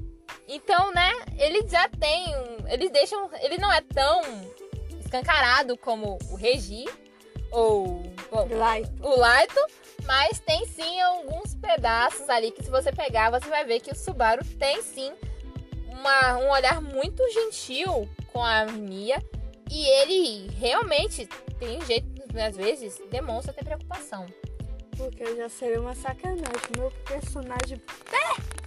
Então, 0.47 0.93
né, 0.93 1.13
ele 1.39 1.67
já 1.69 1.89
tem 1.89 2.37
um. 2.37 2.69
Eles 2.69 2.91
deixam. 2.91 3.31
Ele 3.41 3.59
não 3.59 3.73
é 3.73 3.81
tão 3.81 4.23
escancarado 5.01 5.77
como 5.77 6.19
o 6.31 6.35
Regi 6.35 6.87
ou 7.51 8.03
bom, 8.31 8.49
Light. 8.51 8.91
o 9.01 9.19
Laito, 9.19 9.61
mas 10.05 10.41
tem 10.41 10.67
sim 10.67 11.01
alguns 11.01 11.55
pedaços 11.55 12.29
ali 12.29 12.51
que 12.51 12.65
se 12.65 12.71
você 12.71 12.91
pegar, 12.91 13.31
você 13.31 13.49
vai 13.49 13.65
ver 13.65 13.81
que 13.81 13.93
o 13.93 13.95
Subaru 13.95 14.45
tem 14.59 14.83
sim 14.83 15.13
uma, 15.89 16.39
um 16.39 16.51
olhar 16.51 16.81
muito 16.81 17.23
gentil 17.31 18.09
com 18.33 18.43
a 18.45 18.67
Mia 18.67 19.23
e 19.71 19.87
ele 19.87 20.51
realmente 20.57 21.27
tem 21.59 21.81
jeito, 21.83 22.09
às 22.39 22.57
vezes, 22.57 23.01
demonstra 23.11 23.53
ter 23.53 23.65
preocupação. 23.65 24.27
Porque 24.97 25.37
já 25.37 25.49
seria 25.49 25.81
uma 25.81 25.95
sacanagem. 25.95 26.45
Meu 26.77 26.91
personagem 27.05 27.81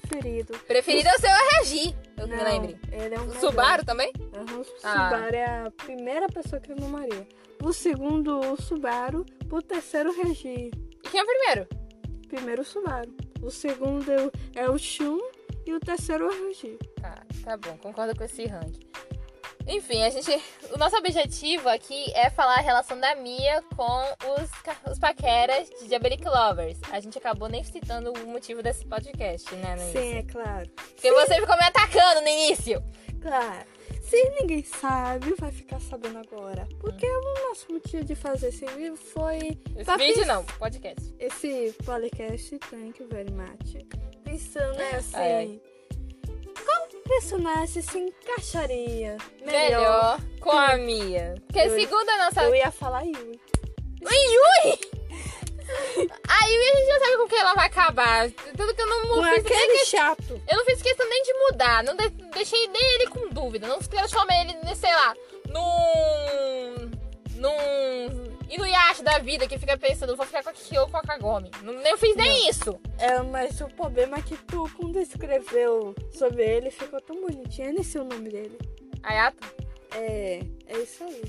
preferido. 0.07 0.57
Preferido 0.59 1.09
é 1.09 1.13
o 1.15 1.19
seu 1.19 1.29
Regi, 1.59 1.95
eu 2.17 2.27
me 2.27 2.35
Não, 2.35 2.43
lembre. 2.43 2.79
Ele 2.91 3.15
é 3.15 3.19
um 3.19 3.27
O 3.27 3.33
Subaru 3.39 3.85
também? 3.85 4.11
Aham, 4.33 4.59
o 4.59 4.65
Ah. 4.83 5.09
Subaru 5.09 5.35
é 5.35 5.45
a 5.67 5.71
primeira 5.71 6.27
pessoa 6.27 6.59
que 6.61 6.71
eu 6.71 6.75
nomaria. 6.75 7.27
O 7.63 7.73
segundo, 7.73 8.39
o 8.39 8.61
Subaru. 8.61 9.25
O 9.51 9.61
terceiro, 9.61 10.09
o 10.11 10.13
Regi. 10.23 10.71
E 11.03 11.09
quem 11.09 11.19
é 11.19 11.23
o 11.23 11.25
primeiro? 11.25 11.67
Primeiro, 12.27 12.61
o 12.61 12.65
Subaru. 12.65 13.13
O 13.41 13.49
segundo 13.49 14.11
é 14.55 14.69
o 14.69 14.77
Shun. 14.77 15.19
E 15.65 15.73
o 15.73 15.79
terceiro, 15.79 16.27
o 16.27 16.47
Regi. 16.47 16.77
Tá, 17.01 17.23
Tá 17.43 17.57
bom, 17.57 17.77
concordo 17.77 18.15
com 18.15 18.23
esse 18.23 18.45
ranking. 18.45 18.79
Enfim, 19.67 20.01
a 20.03 20.09
gente. 20.09 20.41
O 20.71 20.77
nosso 20.77 20.95
objetivo 20.95 21.67
aqui 21.67 22.11
é 22.13 22.29
falar 22.29 22.55
a 22.55 22.61
relação 22.61 22.97
da 22.99 23.15
Mia 23.15 23.61
com 23.75 24.03
os, 24.35 24.91
os 24.91 24.97
paqueras 24.97 25.69
de 25.69 25.87
Diabolic 25.87 26.23
Lovers. 26.23 26.77
A 26.89 26.99
gente 26.99 27.17
acabou 27.17 27.49
nem 27.49 27.63
citando 27.63 28.13
o 28.13 28.27
motivo 28.27 28.63
desse 28.63 28.85
podcast, 28.85 29.53
né, 29.55 29.75
no 29.75 29.91
Sim, 29.91 29.97
é 29.97 30.11
início? 30.11 30.31
claro. 30.31 30.69
Porque 30.69 31.11
você 31.11 31.35
ficou 31.35 31.57
me 31.57 31.63
atacando 31.63 32.21
no 32.21 32.27
início. 32.27 32.81
Claro. 33.21 33.65
Se 34.01 34.29
ninguém 34.39 34.63
sabe, 34.63 35.33
vai 35.37 35.51
ficar 35.51 35.81
sabendo 35.81 36.19
agora. 36.19 36.65
Porque 36.79 37.05
o 37.05 37.49
nosso 37.49 37.69
motivo 37.69 38.05
de 38.05 38.15
fazer 38.15 38.47
esse 38.47 38.65
vídeo 38.67 38.95
foi. 38.95 39.59
Esse 39.75 39.97
vídeo 39.97 40.25
não, 40.25 40.45
podcast. 40.45 41.13
Esse 41.19 41.75
podcast, 41.83 42.57
thank 42.69 43.01
you 43.01 43.07
very 43.09 43.31
much. 43.31 43.85
Pensando 44.23 44.77
né, 44.77 44.91
assim. 44.95 45.17
Ai, 45.17 45.35
ai. 45.35 45.61
Personagem 47.07 47.81
se 47.81 47.97
encaixaria 47.97 49.17
melhor? 49.45 49.51
Melhor 49.51 50.19
com 50.39 50.51
a 50.51 50.75
Mia. 50.77 51.35
Porque 51.47 51.59
Eu- 51.59 51.71
segundo 51.79 52.09
a 52.09 52.17
nossa. 52.25 52.43
Eu 52.43 52.55
ia 52.55 52.71
falar 52.71 53.03
Yui. 53.03 53.39
O 54.01 54.09
Yui! 54.13 54.79
A 56.27 56.45
Yui 56.47 56.69
a 56.69 56.75
gente 56.75 56.87
já 56.87 56.99
sabe 56.99 57.17
com 57.17 57.27
quem 57.27 57.39
ela 57.39 57.53
vai 57.53 57.65
acabar. 57.67 58.29
Tudo 58.55 58.73
que 58.73 58.81
eu 58.81 58.85
não, 58.87 59.01
Com 59.07 59.15
não 59.21 59.33
fiz 59.33 59.43
nem 59.43 59.53
aquele 59.57 59.85
chato. 59.85 60.41
Eu 60.47 60.57
não 60.57 60.65
fiz 60.65 60.81
questão 60.81 61.07
nem 61.09 61.23
de 61.23 61.33
mudar, 61.33 61.83
não 61.83 61.95
de- 61.95 62.09
deixei 62.09 62.67
nem 62.67 62.95
ele 62.95 63.07
com 63.07 63.29
dúvida, 63.29 63.67
não 63.67 63.79
transformei 63.79 64.41
ele, 64.41 64.75
sei 64.75 64.91
lá, 64.93 65.15
num. 65.49 66.91
num. 67.35 68.26
Inuyasha 68.49 69.03
da 69.03 69.19
vida 69.19 69.47
que 69.47 69.57
fica 69.59 69.77
pensando, 69.77 70.15
vou 70.15 70.25
ficar 70.25 70.43
com 70.43 70.49
a 70.49 70.53
Kyo 70.53 70.81
ou 70.81 70.87
com 70.89 70.97
a 70.97 71.01
Kagome. 71.01 71.51
Não, 71.63 71.73
eu 71.73 71.97
fiz 71.97 72.15
nem 72.15 72.49
isso. 72.49 72.79
É, 72.97 73.21
mas 73.21 73.59
o 73.61 73.67
problema 73.69 74.17
é 74.17 74.21
que 74.21 74.37
tu, 74.37 74.69
quando 74.77 74.99
escreveu 74.99 75.93
sobre 76.11 76.43
ele, 76.43 76.71
ficou 76.71 77.01
tão 77.01 77.19
bonitinho. 77.21 77.69
Eu 77.69 77.73
nem 77.73 77.83
sei 77.83 78.01
o 78.01 78.05
nome 78.05 78.29
dele. 78.29 78.57
Ayato, 79.03 79.45
É, 79.91 80.41
é 80.67 80.77
isso 80.79 81.03
aí. 81.03 81.21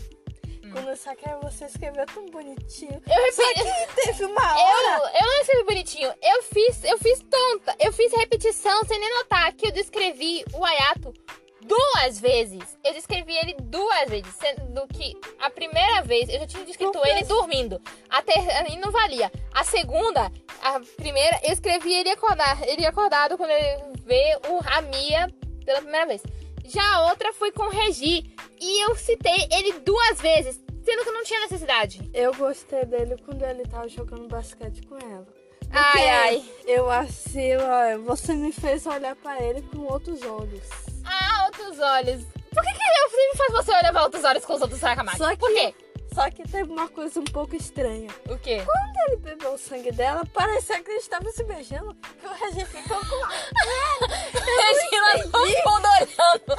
Hum. 0.64 0.70
Quando 0.72 0.96
só 0.96 1.14
que 1.14 1.24
você 1.42 1.64
escreveu 1.64 2.04
tão 2.06 2.26
bonitinho. 2.26 3.00
eu 3.06 3.32
Só 3.32 3.42
repeti. 3.48 3.64
que 3.94 4.02
teve 4.02 4.24
uma 4.26 4.40
Eu, 4.58 4.64
hora. 4.66 5.12
eu 5.20 5.26
não 5.26 5.40
escrevi 5.40 5.64
bonitinho, 5.64 6.14
eu 6.22 6.42
fiz, 6.42 6.84
eu 6.84 6.98
fiz 6.98 7.20
tonta, 7.20 7.76
eu 7.80 7.92
fiz 7.92 8.12
repetição 8.12 8.84
sem 8.84 8.98
nem 8.98 9.10
notar 9.16 9.52
que 9.54 9.66
eu 9.66 9.72
descrevi 9.72 10.44
o 10.52 10.64
Ayato 10.64 11.14
duas 11.60 12.20
vezes. 12.20 12.62
Eu 12.84 12.92
descrevi 12.92 13.34
ele 13.36 13.56
duas 13.60 14.08
vezes, 14.08 14.34
sendo 14.34 14.86
que 14.88 15.16
a 15.38 15.50
primeira 15.50 16.02
vez 16.02 16.28
eu 16.28 16.40
já 16.40 16.46
tinha 16.46 16.64
descrito 16.64 16.98
ele 17.04 17.24
dormindo. 17.24 17.80
A 18.08 18.22
ter... 18.22 18.38
E 18.70 18.76
não 18.76 18.90
valia. 18.90 19.30
A 19.52 19.64
segunda, 19.64 20.32
a 20.62 20.80
primeira, 20.96 21.40
eu 21.44 21.52
escrevi 21.52 21.92
ele 21.92 22.10
acordar, 22.10 22.62
ele 22.66 22.86
acordado 22.86 23.36
quando 23.36 23.50
ele 23.50 23.82
vê 24.04 24.38
o 24.48 24.60
a 24.66 24.80
Mia 24.82 25.32
pela 25.64 25.80
primeira 25.80 26.06
vez. 26.06 26.22
Já 26.64 26.82
a 26.96 27.10
outra 27.10 27.32
foi 27.32 27.50
com 27.50 27.64
o 27.64 27.70
Regi. 27.70 28.30
E 28.60 28.84
eu 28.84 28.94
citei 28.96 29.48
ele 29.52 29.80
duas 29.80 30.20
vezes, 30.20 30.60
sendo 30.84 31.04
que 31.04 31.10
não 31.10 31.24
tinha 31.24 31.40
necessidade. 31.40 32.10
Eu 32.12 32.34
gostei 32.34 32.84
dele 32.84 33.16
quando 33.24 33.42
ele 33.42 33.64
tava 33.64 33.88
jogando 33.88 34.28
basquete 34.28 34.86
com 34.86 34.96
ela. 34.96 35.26
Ai, 35.70 35.92
Porque 35.92 36.08
ai. 36.08 36.44
Eu 36.66 36.90
assim, 36.90 37.50
ó, 37.56 37.98
você 37.98 38.34
me 38.34 38.52
fez 38.52 38.86
olhar 38.86 39.14
pra 39.16 39.42
ele 39.42 39.62
com 39.62 39.80
outros 39.80 40.22
olhos. 40.22 40.87
Ah, 41.08 41.44
outros 41.46 41.78
olhos. 41.80 42.24
Por 42.24 42.62
que, 42.64 42.72
que 42.72 43.00
eu 43.04 43.10
sempre 43.10 43.38
faz 43.38 43.52
você 43.52 43.70
olhar 43.72 43.92
pra 43.92 44.02
outros 44.04 44.24
olhos 44.24 44.44
com 44.44 44.54
os 44.54 44.62
outros 44.62 44.80
Sakamaki? 44.80 45.18
Só 45.18 45.30
que- 45.30 45.36
Por 45.36 45.50
quê? 45.52 45.74
Só 46.14 46.30
que 46.30 46.42
teve 46.42 46.70
uma 46.72 46.88
coisa 46.88 47.20
um 47.20 47.24
pouco 47.24 47.54
estranha. 47.54 48.10
O 48.28 48.36
quê? 48.38 48.62
Quando 48.64 48.96
ele 49.08 49.16
bebeu 49.18 49.52
o 49.52 49.58
sangue 49.58 49.92
dela, 49.92 50.24
parecia 50.34 50.82
que 50.82 50.90
eles 50.90 51.02
estavam 51.04 51.30
se 51.30 51.44
beijando. 51.44 51.94
Que 51.94 52.26
o 52.26 52.32
Regi 52.32 52.64
ficou 52.64 52.98
com 52.98 53.24
a 53.24 53.28
Regina 54.32 55.24
no 55.26 55.30
fundo 55.62 55.88
olhando. 56.00 56.56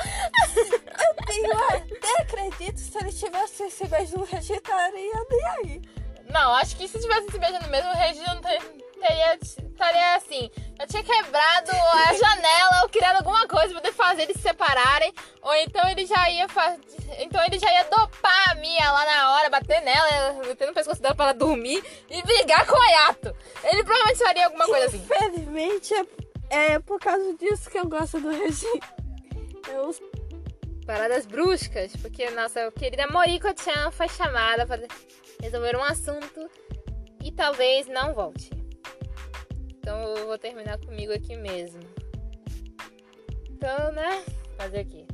Eu 1.44 1.60
até 1.60 2.22
acredito 2.22 2.78
se 2.80 2.98
ele 3.00 3.12
tivesse 3.12 3.70
se 3.72 3.88
beijando, 3.88 4.22
o 4.22 4.26
Regi 4.26 4.54
estaria 4.54 4.92
nem 5.30 5.46
aí. 5.58 5.82
Não, 6.30 6.54
acho 6.54 6.76
que 6.78 6.88
se 6.88 7.00
tivesse 7.00 7.32
se 7.32 7.40
beijando 7.40 7.68
mesmo, 7.70 7.90
o 7.90 7.96
Regina 7.96 8.36
não 8.36 8.42
ter- 8.42 8.62
teria, 9.00 9.36
estaria 9.42 10.16
assim. 10.16 10.52
Eu 10.80 10.88
tinha 10.88 11.04
quebrado 11.04 11.72
a 11.72 12.14
janela 12.14 12.82
ou 12.84 12.90
criado 12.90 13.18
alguma 13.18 13.48
coisa 13.48 13.70
pra 13.70 13.82
poder 13.82 13.94
fazer 13.94 14.24
eles 14.24 14.38
se 14.38 14.44
separarem. 14.44 15.14
Ou 15.42 15.56
então 15.56 15.88
ele 15.90 16.06
já 16.06 16.30
ia 16.30 16.48
fazer. 16.48 16.80
Então 17.20 17.44
ele 17.46 17.58
já 17.58 17.72
ia 17.72 17.84
dopar 17.86 18.52
a 18.52 18.56
Mia 18.56 18.92
lá 18.92 19.06
na 19.06 19.34
hora, 19.34 19.50
bater 19.50 19.82
nela, 19.82 20.34
bater 20.48 20.68
no 20.68 20.74
pescoço 20.74 21.02
dela 21.02 21.16
pra 21.16 21.26
ela 21.26 21.34
dormir 21.34 21.84
e 22.10 22.22
brigar 22.22 22.66
com 22.66 22.76
o 22.76 22.82
Ayato. 22.82 23.36
Ele 23.64 23.84
provavelmente 23.84 24.24
faria 24.24 24.46
alguma 24.46 24.66
coisa 24.66 24.86
assim. 24.86 24.98
Infelizmente, 24.98 25.94
é, 26.50 26.74
é 26.74 26.80
por 26.80 27.00
causa 27.00 27.34
disso 27.36 27.70
que 27.70 27.80
eu 27.80 27.88
gosto 27.88 28.20
do 28.20 28.30
Regi. 28.30 28.68
Eu 29.68 29.94
paradas 30.90 31.28
bruscas, 31.28 31.96
porque 31.98 32.32
nossa 32.32 32.72
querida 32.72 33.06
Moriko-chan 33.12 33.92
foi 33.92 34.10
chamada 34.10 34.66
para 34.66 34.88
resolver 35.40 35.76
um 35.76 35.84
assunto 35.84 36.50
e 37.24 37.32
talvez 37.32 37.86
não 37.86 38.12
volte. 38.12 38.59
Então 39.80 40.16
eu 40.16 40.28
vou 40.28 40.38
terminar 40.38 40.78
comigo 40.78 41.12
aqui 41.14 41.36
mesmo. 41.36 41.82
Então, 43.50 43.92
né? 43.94 44.24
Fazer 44.58 44.82
o 44.82 44.86
quê? 44.86 45.06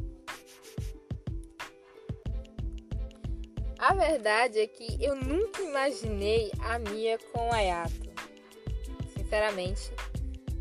A 3.77 3.93
verdade 3.93 4.59
é 4.59 4.67
que 4.67 4.97
eu 5.03 5.15
nunca 5.15 5.61
imaginei 5.61 6.51
a 6.59 6.79
Mia 6.79 7.19
com 7.31 7.47
o 7.47 7.53
Ayato. 7.53 8.11
Sinceramente. 9.15 9.91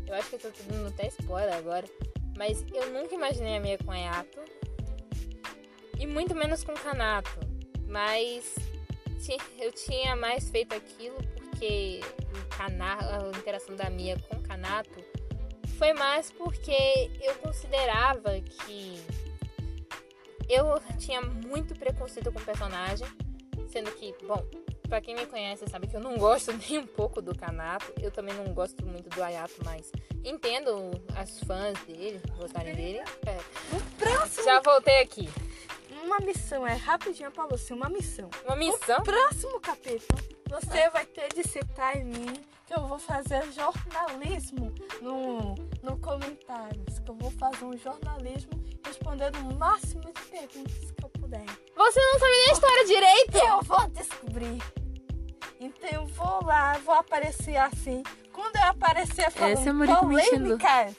Eu 0.07 0.13
acho 0.13 0.29
que 0.29 0.35
eu 0.35 0.39
tô 0.39 0.49
dando 0.69 0.87
até 0.89 1.07
spoiler 1.07 1.55
agora. 1.55 1.87
Mas 2.37 2.63
eu 2.73 2.91
nunca 2.91 3.15
imaginei 3.15 3.57
a 3.57 3.59
Mia 3.59 3.77
com 3.79 3.89
o 3.89 3.93
Ayato. 3.93 4.39
E 5.97 6.05
muito 6.05 6.35
menos 6.35 6.63
com 6.63 6.73
o 6.73 6.79
Kanato. 6.79 7.39
Mas 7.87 8.53
eu 9.59 9.71
tinha 9.71 10.15
mais 10.15 10.49
feito 10.49 10.75
aquilo 10.75 11.17
porque 11.55 12.01
o 12.33 12.61
a 12.61 13.37
interação 13.37 13.75
da 13.75 13.89
Mia 13.89 14.17
com 14.27 14.35
o 14.35 14.41
Kanato 14.41 15.03
foi 15.77 15.93
mais 15.93 16.31
porque 16.31 17.09
eu 17.21 17.33
considerava 17.35 18.39
que 18.41 19.01
eu 20.49 20.65
tinha 20.97 21.21
muito 21.21 21.73
preconceito 21.75 22.31
com 22.31 22.39
o 22.39 22.45
personagem, 22.45 23.07
sendo 23.69 23.91
que, 23.91 24.13
bom, 24.25 24.45
pra 24.87 25.01
quem 25.01 25.15
me 25.15 25.25
conhece 25.25 25.65
sabe 25.69 25.87
que 25.87 25.95
eu 25.95 26.01
não 26.01 26.17
gosto 26.17 26.51
nem 26.69 26.79
um 26.79 26.87
pouco 26.87 27.21
do 27.21 27.35
Kanato, 27.35 27.93
eu 28.01 28.11
também 28.11 28.35
não 28.35 28.53
gosto 28.53 28.85
muito 28.85 29.09
do 29.09 29.23
Ayato, 29.23 29.55
mas 29.63 29.91
entendo 30.23 30.91
as 31.15 31.39
fãs 31.39 31.79
dele, 31.85 32.21
gostarem 32.37 32.75
dele. 32.75 32.99
É, 33.25 33.37
próximo, 33.97 34.43
já 34.43 34.59
voltei 34.59 34.99
aqui. 35.01 35.29
uma 36.03 36.19
missão, 36.19 36.67
é 36.67 36.73
rapidinho 36.73 37.31
pra 37.31 37.47
você, 37.47 37.73
uma 37.73 37.89
missão. 37.89 38.29
Uma 38.45 38.55
missão? 38.55 39.01
Próximo 39.03 39.59
capítulo, 39.59 40.19
você 40.49 40.89
vai 40.89 41.05
ter 41.05 41.33
de 41.33 41.43
citar 41.47 41.97
em 41.97 42.05
mim 42.05 42.33
que 42.65 42.73
eu 42.73 42.87
vou 42.87 42.97
fazer 42.97 43.43
jornalismo 43.51 44.73
no, 45.01 45.55
no 45.83 45.97
comentários. 45.97 46.99
Que 46.99 47.09
eu 47.09 47.15
vou 47.15 47.31
fazer 47.31 47.65
um 47.65 47.77
jornalismo 47.77 48.51
respondendo 48.85 49.37
o 49.37 49.55
máximo 49.55 50.01
de 50.01 50.21
perguntas 50.29 50.91
que 50.91 51.03
eu 51.03 51.09
puder. 51.09 51.45
Você 51.75 51.99
não 51.99 52.19
sabe 52.19 52.31
nem 52.31 52.49
a 52.49 52.53
história 52.53 52.85
direito! 52.85 53.37
Eu 53.37 53.61
vou 53.61 53.87
descobrir. 53.89 54.61
Então 55.59 55.89
eu 55.89 56.05
vou 56.07 56.45
lá, 56.45 56.73
vou 56.79 56.95
aparecer 56.95 57.57
assim. 57.57 58.03
Quando 58.31 58.55
eu 58.57 58.63
aparecer 58.63 59.31
falando 59.31 59.57
Essa 59.57 59.69
é 59.69 59.97
polêmicas, 60.01 60.95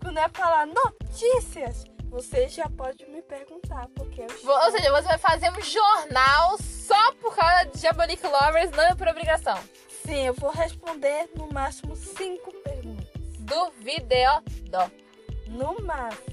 quando 0.00 0.18
eu 0.18 0.30
falar 0.30 0.66
notícias, 0.66 1.84
você 2.10 2.48
já 2.48 2.68
pode 2.68 3.06
me 3.06 3.22
perguntar, 3.22 3.86
porque 3.94 4.22
eu 4.22 4.28
Vo- 4.42 4.52
Ou 4.64 4.70
seja, 4.72 4.90
você 4.90 5.08
vai 5.08 5.18
fazer 5.18 5.50
um 5.50 5.60
jornal 5.62 6.56
só 6.58 7.12
por 7.14 7.34
causa 7.34 7.66
de 7.66 7.78
Diabolic 7.80 8.26
Lovers, 8.26 8.70
não 8.72 8.84
é 8.84 8.94
por 8.94 9.08
obrigação. 9.08 9.58
Sim, 10.04 10.26
eu 10.26 10.34
vou 10.34 10.50
responder 10.50 11.28
no 11.36 11.48
máximo 11.52 11.94
cinco 11.94 12.52
perguntas. 12.62 13.06
Duvido. 13.38 14.14
No 15.48 15.80
máximo. 15.84 16.24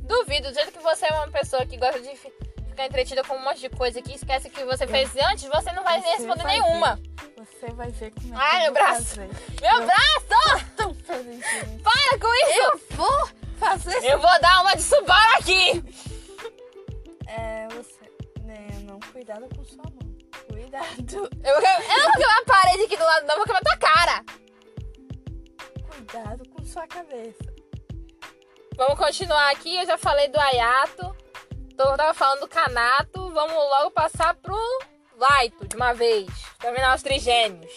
Duvido. 0.00 0.48
Do 0.48 0.54
jeito 0.54 0.72
que 0.72 0.78
você 0.82 1.06
é 1.06 1.12
uma 1.14 1.28
pessoa 1.28 1.64
que 1.66 1.76
gosta 1.76 2.00
de 2.00 2.14
fi- 2.16 2.32
ficar 2.68 2.86
entretida 2.86 3.22
com 3.24 3.34
um 3.34 3.42
monte 3.44 3.60
de 3.60 3.68
coisa 3.70 4.00
que 4.00 4.14
esquece 4.14 4.48
que 4.48 4.64
você 4.64 4.86
fez 4.86 5.10
antes, 5.16 5.44
você 5.48 5.72
não 5.72 5.82
vai 5.82 6.00
Você 6.00 6.08
responder 6.08 6.42
vai 6.42 6.60
nenhuma. 6.60 6.96
ver. 6.96 7.18
Você 7.44 7.66
vai 7.72 7.90
ver 7.90 8.12
como 8.12 8.34
é 8.34 8.36
Ai, 8.36 8.50
que 8.50 8.56
eu 8.56 8.62
meu 8.62 8.72
braço. 8.72 9.04
fazer. 9.04 9.28
Meu 9.60 9.80
Eu- 9.80 9.86
braço! 9.86 10.66
Tão 10.76 10.94
feliz. 10.94 11.44
Para 11.82 12.18
com 12.18 12.34
isso! 12.34 12.60
Eu 12.62 12.96
vou 12.96 13.28
fazer 13.58 14.04
Eu 14.04 14.18
vou 14.18 14.40
dar 14.40 14.60
uma 14.62 14.74
de 14.74 14.82
Subaru 14.82 15.36
aqui! 15.38 15.84
É, 17.26 17.68
você. 17.68 18.10
Né, 18.42 18.68
não, 18.84 18.98
cuidado 19.00 19.46
com 19.54 19.64
sua 19.64 19.84
mão. 19.84 20.08
Cuidado. 20.50 21.30
Eu, 21.44 21.60
vou 21.60 21.70
eu 21.70 21.98
não 21.98 22.04
vou 22.04 22.12
quebrar 22.12 22.38
a 22.38 22.44
parede 22.44 22.82
aqui 22.84 22.96
do 22.96 23.04
lado, 23.04 23.26
não, 23.26 23.34
eu 23.34 23.38
vou 23.38 23.46
quebrar 23.46 23.62
tua 23.62 23.76
cara. 23.76 24.24
Cuidado 25.88 26.48
com 26.48 26.64
sua 26.64 26.86
cabeça. 26.86 27.58
Vamos 28.78 28.96
continuar 28.96 29.50
aqui. 29.50 29.76
Eu 29.76 29.86
já 29.86 29.98
falei 29.98 30.28
do 30.28 30.38
Ayato. 30.38 31.14
Tô, 31.76 31.96
tava 31.96 32.14
falando 32.14 32.40
do 32.40 32.48
Kanato. 32.48 33.28
Vamos 33.30 33.54
logo 33.54 33.90
passar 33.90 34.34
pro 34.34 34.56
Laito 35.16 35.66
de 35.66 35.74
uma 35.74 35.92
vez. 35.92 36.28
Terminar 36.60 36.94
os 36.94 37.02
trigêmeos. 37.02 37.72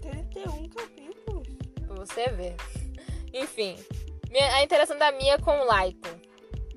31 0.00 0.68
capítulos. 0.68 1.48
Pra 1.84 1.96
você 1.96 2.28
ver. 2.28 2.56
Enfim. 3.34 3.76
Minha- 4.30 4.54
A 4.56 4.62
interação 4.62 4.96
da 4.96 5.10
Mia 5.12 5.38
com 5.38 5.50
o 5.60 5.64
Laito. 5.64 6.08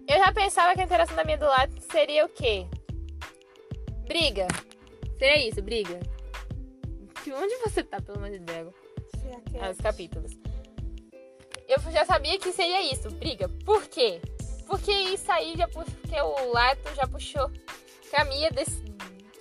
Eu 0.07 0.17
já 0.17 0.31
pensava 0.33 0.73
que 0.73 0.81
a 0.81 0.83
interação 0.83 1.15
da 1.15 1.23
Mia 1.23 1.37
do 1.37 1.45
Laito 1.45 1.79
seria 1.91 2.25
o 2.25 2.29
quê? 2.29 2.65
Briga. 4.07 4.47
Seria 5.17 5.47
isso, 5.47 5.61
briga. 5.61 5.99
Que- 7.23 7.31
Onde 7.31 7.55
você 7.57 7.83
tá, 7.83 8.01
pelo 8.01 8.17
amor 8.17 8.29
de 8.31 8.39
Deus? 8.39 8.73
Ah, 9.61 9.69
os 9.69 9.77
capítulos. 9.77 10.33
Eu 11.67 11.79
já 11.91 12.05
sabia 12.05 12.37
que 12.37 12.51
seria 12.51 12.81
isso, 12.91 13.09
briga. 13.11 13.47
Por 13.65 13.83
quê? 13.87 14.19
Porque 14.67 14.91
isso 14.91 15.31
aí 15.31 15.55
já 15.55 15.67
puxou, 15.67 15.93
porque 16.01 16.19
o 16.21 16.51
Lato 16.51 16.93
já 16.95 17.07
puxou. 17.07 17.49
Que 18.09 18.15
a 18.17 18.25
Mia 18.25 18.49
desse- 18.51 18.83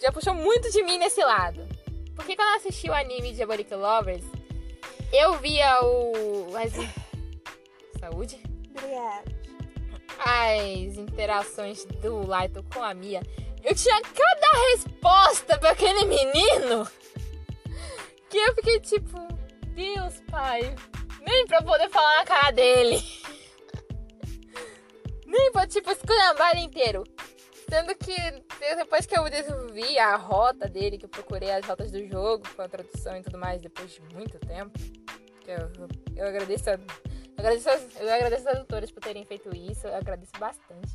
já 0.01 0.13
puxou 0.13 0.35
muito 0.35 0.71
de 0.71 0.83
mim 0.85 0.99
nesse 0.99 1.23
lado. 1.25 1.67
Porque 2.15 2.37
quando 2.37 2.49
eu 2.51 2.57
assisti 2.57 2.89
o 2.89 2.95
anime 2.95 3.31
de 3.31 3.37
Diabolic 3.37 3.75
Lovers, 3.75 4.25
eu 5.13 5.35
via 5.39 5.83
o. 5.83 6.55
As... 6.57 6.73
Saúde? 8.03 8.43
Obrigada. 8.71 9.31
As 10.19 10.99
interações 10.99 11.85
do 11.85 12.27
Laito 12.27 12.65
com 12.75 12.83
a 12.83 12.93
Mia. 12.93 13.23
Eu 13.63 13.77
tinha 13.77 14.03
cada 14.03 14.73
resposta 14.73 15.57
pra 15.57 15.71
aquele 15.71 16.05
menino 16.07 16.85
que 18.29 18.39
eu 18.39 18.55
fiquei 18.57 18.81
tipo, 18.81 19.17
Deus, 19.69 20.21
pai. 20.29 20.75
Nem 21.21 21.47
pra 21.47 21.63
poder 21.63 21.89
falar 21.91 22.17
na 22.17 22.25
cara 22.25 22.51
dele. 22.51 23.01
Nem 25.25 25.53
pra, 25.53 25.65
tipo, 25.69 25.89
esculhambar 25.93 26.59
inteiro. 26.59 27.05
Sendo 27.71 27.95
que 27.95 28.17
depois 28.75 29.07
que 29.07 29.17
eu 29.17 29.23
vi 29.73 29.97
a 29.97 30.17
rota 30.17 30.69
dele, 30.69 30.99
que 30.99 31.05
eu 31.05 31.09
procurei 31.09 31.53
as 31.53 31.65
rotas 31.65 31.93
do 31.93 32.05
jogo 32.09 32.43
com 32.57 32.63
a 32.63 32.69
tradução 32.69 33.17
e 33.17 33.23
tudo 33.23 33.39
mais, 33.39 33.63
depois 33.63 33.93
de 33.93 34.03
muito 34.13 34.41
tempo, 34.41 34.77
eu, 35.47 35.71
eu 36.17 36.27
agradeço 36.27 36.69
a, 36.69 36.79
eu 37.37 37.45
agradeço, 37.45 37.69
eu 38.01 38.13
agradeço 38.13 38.49
as 38.49 38.57
editoras 38.57 38.91
por 38.91 39.01
terem 39.03 39.25
feito 39.25 39.55
isso, 39.55 39.87
eu 39.87 39.95
agradeço 39.97 40.33
bastante. 40.39 40.89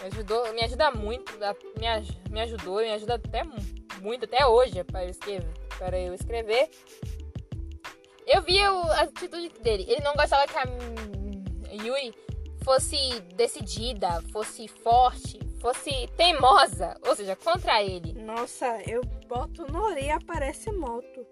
Me 0.00 0.06
ajudou, 0.08 0.52
me 0.52 0.62
ajuda 0.64 0.90
muito, 0.90 1.32
me, 1.78 1.86
aj- 1.86 2.18
me 2.30 2.40
ajudou, 2.40 2.76
me 2.78 2.90
ajuda 2.92 3.14
até 3.14 3.44
mu- 3.44 3.54
muito, 4.00 4.24
até 4.24 4.44
hoje, 4.46 4.82
para 4.84 5.04
eu 5.04 5.10
escrever. 5.10 5.48
Para 5.78 5.98
eu 5.98 6.14
escrever. 6.14 6.70
Eu 8.26 8.42
vi 8.42 8.58
o- 8.66 8.82
a 8.92 9.00
atitude 9.02 9.48
dele. 9.60 9.84
Ele 9.88 10.00
não 10.02 10.14
gostava 10.14 10.46
que 10.46 10.56
a 10.56 10.64
hum, 10.64 11.84
Yui 11.86 12.12
fosse 12.64 12.96
decidida, 13.34 14.22
fosse 14.32 14.68
forte, 14.68 15.38
fosse 15.60 16.06
teimosa, 16.16 16.96
ou 17.06 17.14
seja, 17.16 17.34
contra 17.36 17.82
ele. 17.82 18.12
Nossa, 18.14 18.80
eu 18.88 19.02
boto 19.28 19.70
Nori 19.70 20.04
e 20.06 20.10
aparece 20.10 20.70
moto. 20.72 21.26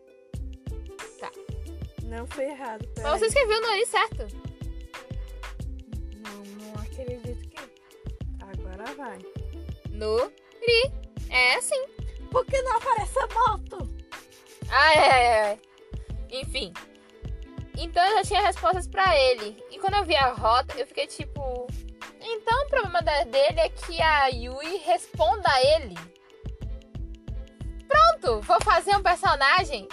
Não 2.11 2.27
foi 2.27 2.47
errado. 2.47 2.89
Mas 3.01 3.21
você 3.21 3.27
escreveu 3.27 3.61
no 3.61 3.69
nariz 3.69 3.89
certo. 3.89 4.27
Não, 6.17 6.45
não 6.67 6.83
acredito 6.83 7.49
que. 7.49 7.57
Agora 8.43 8.85
vai. 8.97 9.19
No 9.91 10.27
ri. 10.61 10.93
É 11.31 11.55
assim. 11.55 11.81
Por 12.33 12.45
que 12.47 12.61
não 12.63 12.79
aparece 12.79 13.17
a 13.17 13.29
moto? 13.29 13.89
Ai, 14.69 14.99
ai, 14.99 15.39
ai. 15.39 15.61
Enfim. 16.33 16.73
Então 17.79 18.05
eu 18.05 18.17
já 18.17 18.25
tinha 18.25 18.43
respostas 18.43 18.89
pra 18.89 19.17
ele. 19.17 19.57
E 19.71 19.79
quando 19.79 19.95
eu 19.95 20.05
vi 20.05 20.17
a 20.17 20.33
rota, 20.33 20.77
eu 20.77 20.89
fiquei 20.89 21.07
tipo. 21.07 21.69
Então 22.21 22.63
o 22.65 22.69
problema 22.69 23.03
dele 23.03 23.61
é 23.61 23.69
que 23.69 24.03
a 24.03 24.27
Yui 24.27 24.79
responda 24.79 25.49
a 25.49 25.63
ele. 25.63 25.95
Pronto, 27.87 28.41
vou 28.41 28.61
fazer 28.63 28.97
um 28.97 29.03
personagem 29.03 29.87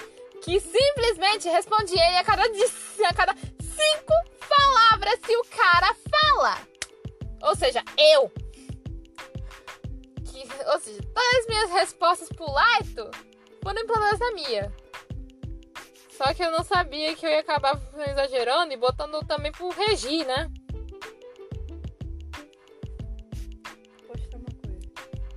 que 0.48 0.62
simplesmente 0.62 1.50
responde 1.50 1.92
ele 1.92 2.16
a 2.16 2.24
cada, 2.24 2.44
a 2.44 3.13
cada 3.13 3.36
cinco 3.36 4.13
palavras 4.48 5.20
que 5.20 5.36
o 5.36 5.44
cara 5.44 5.94
fala. 6.10 6.58
Ou 7.42 7.54
seja, 7.54 7.84
eu. 7.98 8.31
Que, 10.24 10.48
ou 10.72 10.79
seja, 10.79 11.01
todas 11.14 11.40
as 11.40 11.48
minhas 11.48 11.70
respostas 11.72 12.29
pro 12.29 12.50
Laito 12.50 13.12
foram 13.62 13.81
implantadas 13.81 14.20
na 14.20 14.31
minha. 14.31 14.74
Só 16.12 16.33
que 16.33 16.42
eu 16.42 16.50
não 16.50 16.64
sabia 16.64 17.14
que 17.14 17.25
eu 17.25 17.29
ia 17.29 17.42
acabar 17.42 17.77
exagerando 18.10 18.72
e 18.72 18.77
botando 18.77 19.20
também 19.27 19.51
pro 19.51 19.68
Regi, 19.72 20.24
né? 20.24 20.50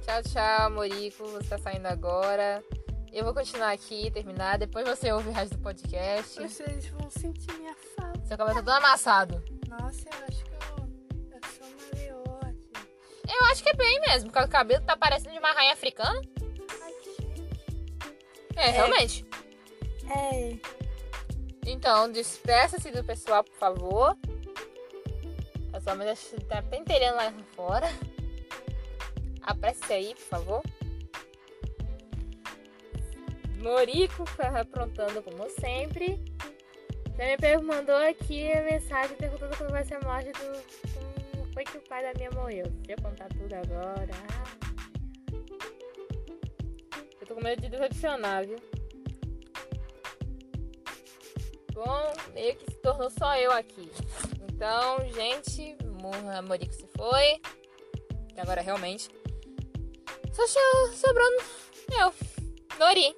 Tchau, 0.04 0.22
tchau, 0.22 0.70
Morico. 0.70 1.26
Você 1.26 1.48
tá 1.48 1.58
saindo 1.58 1.86
agora. 1.86 2.64
Eu 3.12 3.24
vou 3.24 3.34
continuar 3.34 3.72
aqui, 3.72 4.10
terminar. 4.12 4.56
Depois 4.58 4.88
você 4.88 5.10
ouve 5.12 5.28
o 5.28 5.32
resto 5.32 5.56
do 5.56 5.62
podcast. 5.62 6.40
Vocês 6.40 6.86
vão 6.86 7.10
sentir 7.10 7.52
minha 7.58 7.74
falta. 7.96 8.24
Seu 8.24 8.38
cabelo 8.38 8.58
tá 8.58 8.62
todo 8.62 8.76
amassado. 8.76 9.42
Nossa, 9.68 10.08
eu 10.08 10.24
acho 10.28 10.44
que 10.44 10.50
eu, 10.50 11.32
eu 11.32 11.40
sou 11.58 11.66
maleote. 11.92 12.70
Eu 13.28 13.46
acho 13.46 13.62
que 13.64 13.68
é 13.70 13.74
bem 13.74 14.00
mesmo, 14.02 14.30
porque 14.30 14.44
o 14.44 14.48
cabelo 14.48 14.84
tá 14.84 14.96
parecendo 14.96 15.32
de 15.32 15.40
uma 15.40 15.52
rainha 15.52 15.72
africana. 15.72 16.20
Ai, 16.82 16.92
gente. 17.04 17.42
É, 18.54 18.70
realmente. 18.70 19.26
É. 20.08 20.56
Então, 21.66 22.10
despeça-se 22.12 22.92
do 22.92 23.02
pessoal, 23.02 23.42
por 23.42 23.56
favor. 23.56 24.16
A 25.72 25.80
sua 25.80 25.96
mãe 25.96 26.06
tá 26.48 26.62
pentelhando 26.62 27.16
lá 27.16 27.32
fora. 27.56 27.88
Apresse 29.42 29.92
aí, 29.92 30.14
por 30.14 30.24
favor. 30.24 30.62
Morico 33.60 34.24
aprontando 34.38 35.22
como 35.22 35.48
sempre. 35.50 36.22
Per- 37.38 37.62
mandou 37.62 37.96
aqui 37.96 38.50
a 38.50 38.62
mensagem 38.62 39.16
perguntando 39.16 39.56
quando 39.56 39.70
vai 39.70 39.84
ser 39.84 39.94
a 39.94 40.00
morte 40.00 40.32
do. 40.32 41.30
Como 41.32 41.52
foi 41.52 41.64
que 41.64 41.76
o 41.76 41.82
pai 41.82 42.02
da 42.02 42.14
minha 42.14 42.30
morreu? 42.30 42.66
Deixa 42.86 43.00
eu 43.00 43.02
contar 43.10 43.28
tudo 43.28 43.52
agora. 43.54 44.10
Eu 47.20 47.26
tô 47.26 47.34
com 47.34 47.42
medo 47.42 47.60
de 47.60 47.68
decepcionar, 47.68 48.46
viu? 48.46 48.56
Bom, 51.74 52.12
meio 52.32 52.56
que 52.56 52.70
se 52.70 52.78
tornou 52.78 53.10
só 53.10 53.36
eu 53.36 53.52
aqui. 53.52 53.90
Então, 54.50 54.98
gente, 55.10 55.76
Morra 56.02 56.40
Morico 56.42 56.72
se 56.72 56.86
foi. 56.96 57.40
Agora 58.38 58.62
realmente. 58.62 59.10
Só 60.32 60.46
sobrou 60.94 61.26
eu. 61.98 62.14
Nori. 62.78 63.14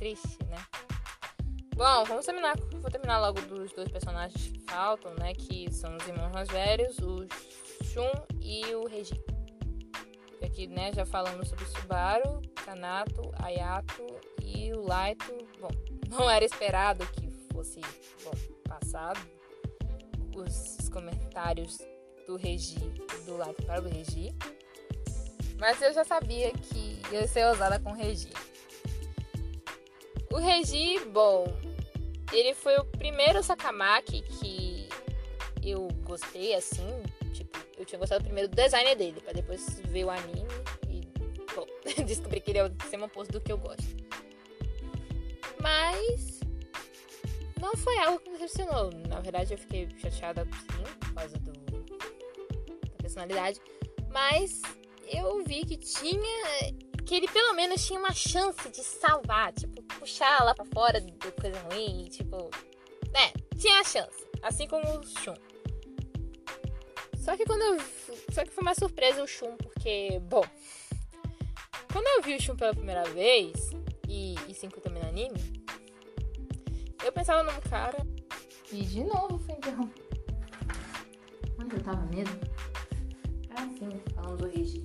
Triste, 0.00 0.38
né? 0.48 0.56
Bom, 1.76 2.04
vamos 2.04 2.24
terminar. 2.24 2.56
Vou 2.58 2.90
terminar 2.90 3.20
logo 3.20 3.38
dos 3.42 3.70
dois 3.72 3.90
personagens 3.90 4.48
que 4.48 4.60
faltam, 4.60 5.14
né? 5.16 5.34
Que 5.34 5.70
são 5.70 5.94
os 5.94 6.08
irmãos 6.08 6.32
mais 6.32 6.48
velhos, 6.48 6.98
o 7.00 7.26
Shun 7.84 8.10
e 8.40 8.64
o 8.74 8.88
Reiji. 8.88 9.22
E 10.40 10.46
Aqui, 10.46 10.66
né, 10.66 10.90
já 10.94 11.04
falamos 11.04 11.50
sobre 11.50 11.66
Subaru, 11.66 12.40
Kanato, 12.64 13.30
Ayato 13.42 14.06
e 14.42 14.72
o 14.72 14.80
Laito. 14.80 15.36
Bom, 15.60 15.68
não 16.08 16.30
era 16.30 16.46
esperado 16.46 17.06
que 17.08 17.30
fosse 17.52 17.82
bom, 18.24 18.32
passado 18.66 19.20
os 20.34 20.88
comentários 20.88 21.76
do 22.26 22.36
Regi, 22.36 22.78
do 23.26 23.36
Laito 23.36 23.62
para 23.66 23.82
o 23.82 23.84
Regi. 23.86 24.34
Mas 25.58 25.82
eu 25.82 25.92
já 25.92 26.04
sabia 26.04 26.50
que 26.52 27.02
ia 27.12 27.28
ser 27.28 27.52
usada 27.52 27.78
com 27.78 27.92
Regi. 27.92 28.30
O 30.32 30.38
Regi, 30.38 31.00
bom, 31.06 31.46
ele 32.32 32.54
foi 32.54 32.76
o 32.78 32.84
primeiro 32.84 33.42
Sakamaki 33.42 34.22
que 34.22 34.88
eu 35.62 35.88
gostei 36.04 36.54
assim. 36.54 37.02
Tipo, 37.32 37.58
eu 37.76 37.84
tinha 37.84 37.98
gostado 37.98 38.24
primeiro 38.24 38.48
do 38.48 38.54
design 38.54 38.94
dele, 38.94 39.20
pra 39.20 39.32
depois 39.32 39.80
ver 39.86 40.04
o 40.04 40.10
anime 40.10 40.46
e 40.88 41.00
bom, 41.54 41.66
descobri 42.04 42.40
que 42.40 42.52
ele 42.52 42.58
é 42.58 42.64
o 42.64 42.68
extremo 42.68 43.06
oposto 43.06 43.32
do 43.32 43.40
que 43.40 43.52
eu 43.52 43.58
gosto. 43.58 43.84
Mas 45.60 46.40
não 47.60 47.76
foi 47.76 47.98
algo 47.98 48.18
que 48.20 48.30
me 48.30 48.38
decepcionou. 48.38 48.90
Na 49.08 49.20
verdade, 49.20 49.52
eu 49.52 49.58
fiquei 49.58 49.88
chateada 49.98 50.44
sim, 50.44 50.98
por 51.00 51.14
causa 51.14 51.38
do, 51.38 51.52
da 51.52 52.96
personalidade. 53.02 53.60
Mas 54.10 54.62
eu 55.06 55.44
vi 55.44 55.64
que 55.64 55.76
tinha. 55.76 56.74
Que 57.04 57.16
ele 57.16 57.28
pelo 57.28 57.54
menos 57.54 57.84
tinha 57.84 57.98
uma 57.98 58.14
chance 58.14 58.68
de 58.70 58.82
salvar. 58.82 59.52
Tipo, 59.52 59.79
puxar 60.00 60.42
lá 60.42 60.54
pra 60.54 60.64
fora 60.64 61.00
de 61.00 61.12
coisa 61.12 61.60
ruim. 61.70 62.08
Tipo. 62.10 62.50
Né? 63.12 63.32
Tinha 63.56 63.80
a 63.80 63.84
chance. 63.84 64.26
Assim 64.42 64.66
como 64.66 64.98
o 64.98 65.06
Shun. 65.06 65.34
Só 67.16 67.36
que 67.36 67.44
quando 67.44 67.62
eu. 67.62 67.78
Só 68.32 68.44
que 68.44 68.50
foi 68.50 68.62
uma 68.62 68.74
surpresa 68.74 69.22
o 69.22 69.26
Shun, 69.26 69.56
porque. 69.58 70.18
Bom. 70.22 70.44
Quando 71.92 72.06
eu 72.06 72.22
vi 72.22 72.36
o 72.36 72.40
Shun 72.40 72.56
pela 72.56 72.74
primeira 72.74 73.04
vez. 73.04 73.70
E, 74.08 74.34
e 74.48 74.54
se 74.54 74.66
também 74.68 75.02
no 75.02 75.08
anime. 75.08 75.64
Eu 77.04 77.12
pensava 77.12 77.44
num 77.44 77.60
cara. 77.60 78.04
E 78.72 78.84
de 78.84 79.04
novo 79.04 79.38
foi 79.38 79.54
então. 79.54 79.90
Onde 81.60 81.76
eu 81.76 81.82
tava 81.82 82.04
mesmo? 82.06 82.40
Ah, 83.50 83.68
sim, 83.78 84.00
falando 84.14 84.38
do 84.38 84.48
Regi. 84.48 84.84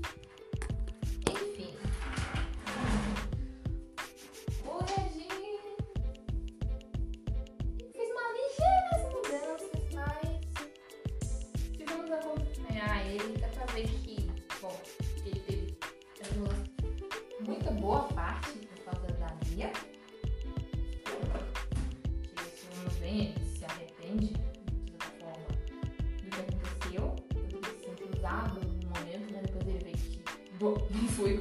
Enfim. 1.29 1.74
parte 18.35 18.57
por 18.59 18.83
causa 18.83 19.07
da 19.13 19.27
Bia. 19.45 19.71
Que 22.23 22.41
o 22.41 22.47
Senhor 22.57 22.89
vem, 22.99 23.19
ele 23.29 23.45
se 23.45 23.65
arrepende 23.65 24.27
de 24.27 24.91
certa 24.91 25.09
forma 25.19 25.47
do 26.21 26.29
que 26.29 26.41
aconteceu, 26.41 27.15
do 27.49 27.57
que 27.59 27.69
se 27.81 28.17
usado 28.17 28.59
no 28.59 28.89
momento, 28.89 29.31
né? 29.31 29.41
depois 29.41 29.67
ele 29.67 29.79
vê 29.79 29.91
que 29.91 30.21
não 30.59 31.07
foi 31.09 31.37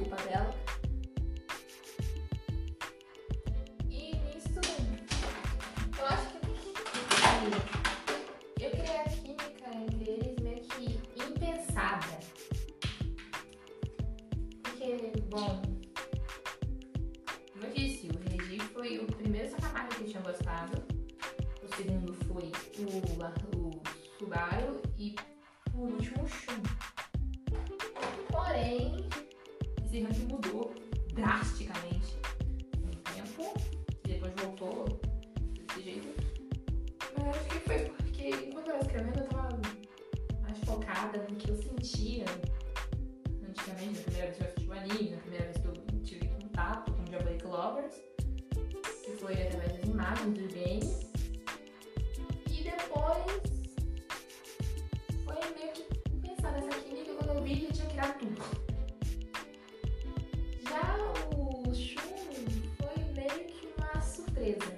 amiga, 44.85 45.15
a 45.15 45.19
primeira 45.19 45.45
vez 45.45 45.57
que 45.57 45.67
eu 45.67 45.73
tive 46.03 46.27
contato 46.27 46.91
com 46.91 47.01
o 47.01 47.05
Diabolic 47.05 47.45
Lovers, 47.45 47.95
que 49.03 49.11
foi 49.13 49.33
através 49.33 49.73
das 49.73 49.83
imagens 49.83 50.37
do 50.37 50.47
game. 50.53 51.05
E 52.51 52.63
depois 52.63 53.25
foi 55.23 55.35
meio 55.57 55.73
que 55.73 55.83
pensar 56.19 56.51
nessa 56.51 56.79
química 56.81 57.13
quando 57.15 57.37
eu 57.37 57.43
vi 57.43 57.65
eu 57.65 57.71
tinha 57.71 57.87
criado 57.87 58.19
tudo. 58.19 58.41
Já 60.69 60.97
o 61.35 61.73
Shun 61.73 62.15
foi 62.77 63.03
meio 63.15 63.47
que 63.47 63.67
uma 63.77 64.01
surpresa. 64.01 64.77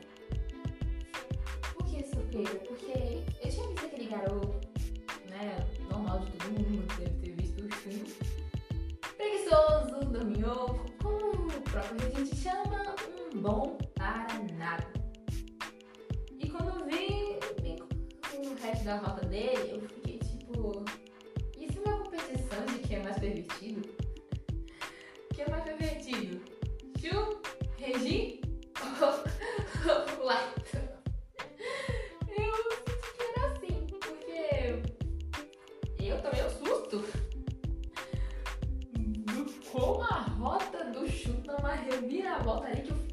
Por 1.74 1.86
que 1.86 2.04
surpresa? 2.08 2.56
Porque 2.60 3.24
eu 3.44 3.52
tinha 3.52 3.68
visto 3.68 3.86
aquele 3.86 4.06
garoto 4.08 4.57
dele, 19.28 19.72
eu 19.74 19.82
fiquei 19.90 20.20
tipo. 20.20 20.86
Isso 21.58 21.80
é 21.80 21.90
uma 21.90 22.04
competição 22.04 22.66
de 22.66 22.80
quem 22.80 22.98
é 22.98 23.04
mais 23.04 23.18
pervertido? 23.20 23.90
Quem 25.34 25.46
é 25.46 25.50
mais 25.50 25.64
pervertido? 25.64 26.42
Chu? 27.00 27.42
Regi? 27.78 28.42
Ou 30.20 30.32
Eu 32.28 32.56
senti 32.56 32.96
que 33.16 33.24
era 33.24 33.48
assim, 33.52 33.88
porque. 33.88 34.44
Eu 36.04 36.22
também 36.22 36.42
eu 36.42 36.50
susto. 36.50 37.04
Como 39.72 40.02
a 40.02 40.22
rota 40.22 40.86
do 40.86 41.08
Chu 41.10 41.34
dá 41.46 41.58
uma 41.58 41.74
reviravolta 41.74 42.68
ali 42.68 42.82
que 42.82 42.92
eu 42.92 43.07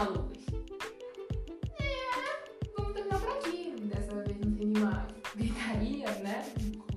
É, 0.00 0.06
vamos 2.74 2.94
terminar 2.94 3.20
por 3.20 3.28
aqui. 3.32 3.74
Dessa 3.82 4.14
vez 4.22 4.40
não 4.40 4.52
tem 4.54 4.66
nenhuma 4.68 5.06
gritaria, 5.36 6.10
né? 6.22 6.50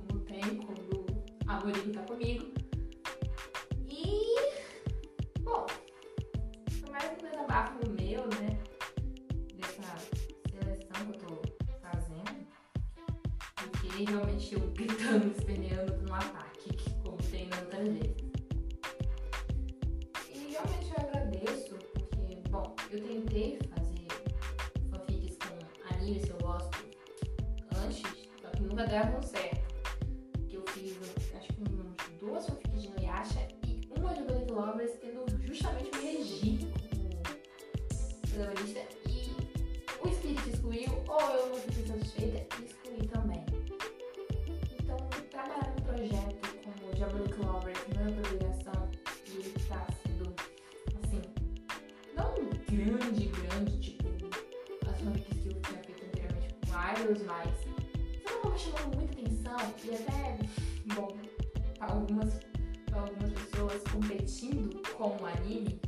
Como 0.08 0.20
tem, 0.20 0.56
quando 0.56 1.06
a 1.46 1.60
Morico 1.60 1.90
tá 1.90 2.00
comigo. 2.04 2.46
E. 3.90 4.34
Bom, 5.40 5.66
foi 6.80 6.90
mais 6.90 7.12
um 7.12 7.16
desabafo 7.28 7.90
meu, 7.90 8.22
né? 8.40 8.58
Dessa 9.52 9.98
seleção 10.50 11.12
que 11.12 11.24
eu 11.24 11.42
tô 11.42 11.42
fazendo. 11.82 12.46
Porque 13.54 14.02
realmente 14.02 14.54
eu 14.54 14.60
gritando 14.70 15.34
É 57.04 57.06
Deus 57.06 57.22
mais. 57.24 57.50
Sabe 58.22 58.40
como 58.40 58.58
chamou 58.58 58.96
muita 58.96 59.12
atenção? 59.12 59.56
E 59.84 59.94
até, 59.94 60.38
bom, 60.94 61.08
algumas, 61.78 62.40
algumas 62.90 63.30
pessoas 63.30 63.82
competindo 63.92 64.80
com 64.96 65.22
o 65.22 65.26
anime, 65.26 65.78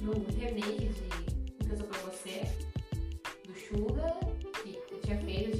no 0.00 0.12
remake 0.12 0.88
de 0.88 1.64
Uma 1.64 1.70
Canção 1.70 1.86
Pra 1.86 1.98
Você, 2.00 2.42
do 3.46 3.54
Suga, 3.54 4.20
que 4.62 4.78
eu 4.90 5.00
tinha 5.00 5.18
feito, 5.18 5.57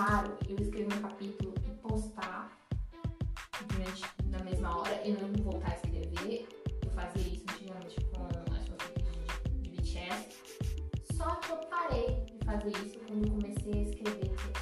raro 0.00 0.38
eu 0.48 0.56
escrever 0.56 0.94
um 0.94 1.02
capítulo 1.02 1.54
e 1.66 1.70
postar 1.86 2.58
durante, 3.68 4.02
na 4.26 4.42
mesma 4.42 4.78
hora 4.78 5.00
e 5.04 5.12
não 5.12 5.30
voltar 5.44 5.72
a 5.72 5.74
escrever. 5.74 6.48
Eu 6.82 6.90
fazia 6.92 7.34
isso 7.34 7.44
antigamente 7.50 7.96
com 8.06 8.24
as 8.24 8.68
coisas 8.68 8.94
de, 9.52 9.68
de 9.68 9.70
BTS. 9.70 10.28
Só 11.14 11.34
que 11.36 11.52
eu 11.52 11.56
parei 11.68 12.24
de 12.24 12.44
fazer 12.44 12.70
isso 12.86 12.98
quando 13.00 13.30
comecei 13.30 13.72
a 13.72 13.82
escrever 13.82 14.18
texto 14.18 14.60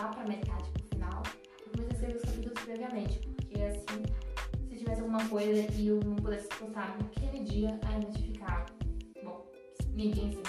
lá 0.00 0.08
pra 0.08 0.24
metade 0.24 0.70
pro 0.70 0.84
final, 0.84 1.22
eu 1.60 1.82
comecei 1.82 2.08
a 2.08 2.10
escrever 2.10 2.16
os 2.16 2.22
capítulos 2.22 2.62
previamente, 2.62 3.18
porque 3.18 3.62
assim, 3.62 4.02
se 4.68 4.78
tivesse 4.78 5.00
alguma 5.02 5.28
coisa 5.28 5.72
e 5.74 5.88
eu 5.88 6.00
não 6.00 6.16
pudesse 6.16 6.48
postar 6.48 6.96
naquele 6.98 7.44
dia, 7.44 7.78
ainda 7.84 8.06
notificar. 8.08 8.66
Bom, 9.22 9.46
ninguém 9.92 10.30
se 10.30 10.45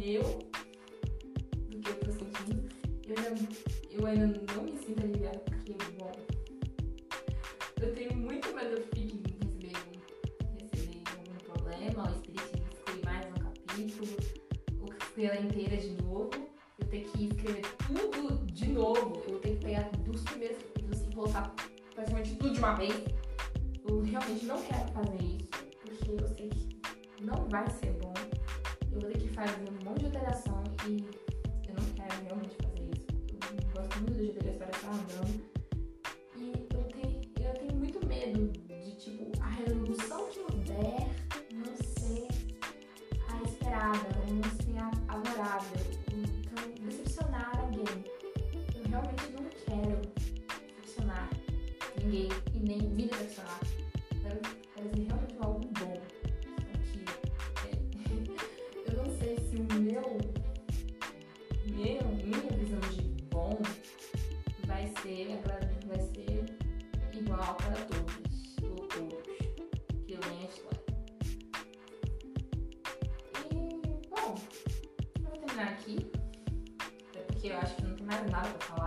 meu 0.00 0.22
do 1.68 1.78
que 1.78 1.90
eu 1.90 2.00
tô 2.00 2.12
sentindo, 2.12 2.68
eu, 3.06 3.16
já, 3.16 3.30
eu 3.90 4.06
ainda 4.06 4.26
não 4.54 4.62
me 4.62 4.78
sinto 4.78 5.02
aliviada 5.02 5.38
porque, 5.40 5.74
bom, 5.98 6.10
eu 7.82 7.94
tenho 7.94 8.16
muito 8.16 8.48
medo 8.54 8.76
de 8.76 8.82
fique 8.98 9.22
receber, 9.28 9.76
receber 10.58 11.02
algum 11.18 11.36
problema, 11.44 12.08
ou 12.08 12.14
espiritismo 12.14 12.66
escrever 12.72 13.04
mais 13.04 13.26
um 13.26 13.34
capítulo, 13.34 14.16
ou 14.80 14.88
escrever 14.94 15.36
ela 15.36 15.40
inteira 15.44 15.76
de 15.76 16.02
novo, 16.02 16.30
eu 16.78 16.86
ter 16.88 17.04
que 17.04 17.26
escrever 17.26 17.62
tudo 17.86 18.46
de 18.46 18.68
novo, 18.68 19.22
eu 19.28 19.38
tenho 19.40 19.58
que 19.58 19.64
pegar 19.66 19.90
dos 19.90 20.22
primeiros 20.22 20.56
capítulos 20.62 21.02
e 21.02 21.14
voltar 21.14 21.54
praticamente 21.94 22.36
tudo 22.36 22.54
de 22.54 22.58
uma 22.58 22.74
vez. 22.74 22.94
Eu 23.86 24.00
realmente 24.00 24.46
não 24.46 24.62
quero 24.62 24.92
fazer 24.92 25.22
isso, 25.22 25.48
porque 25.84 26.10
eu 26.10 26.28
sei 26.28 26.48
que 26.48 27.22
não 27.22 27.46
vai 27.50 27.68
ser 27.70 27.92
bom. 27.98 28.09
Acho 78.34 78.54
que 78.54 78.70
não 78.70 78.76
tem 78.76 78.79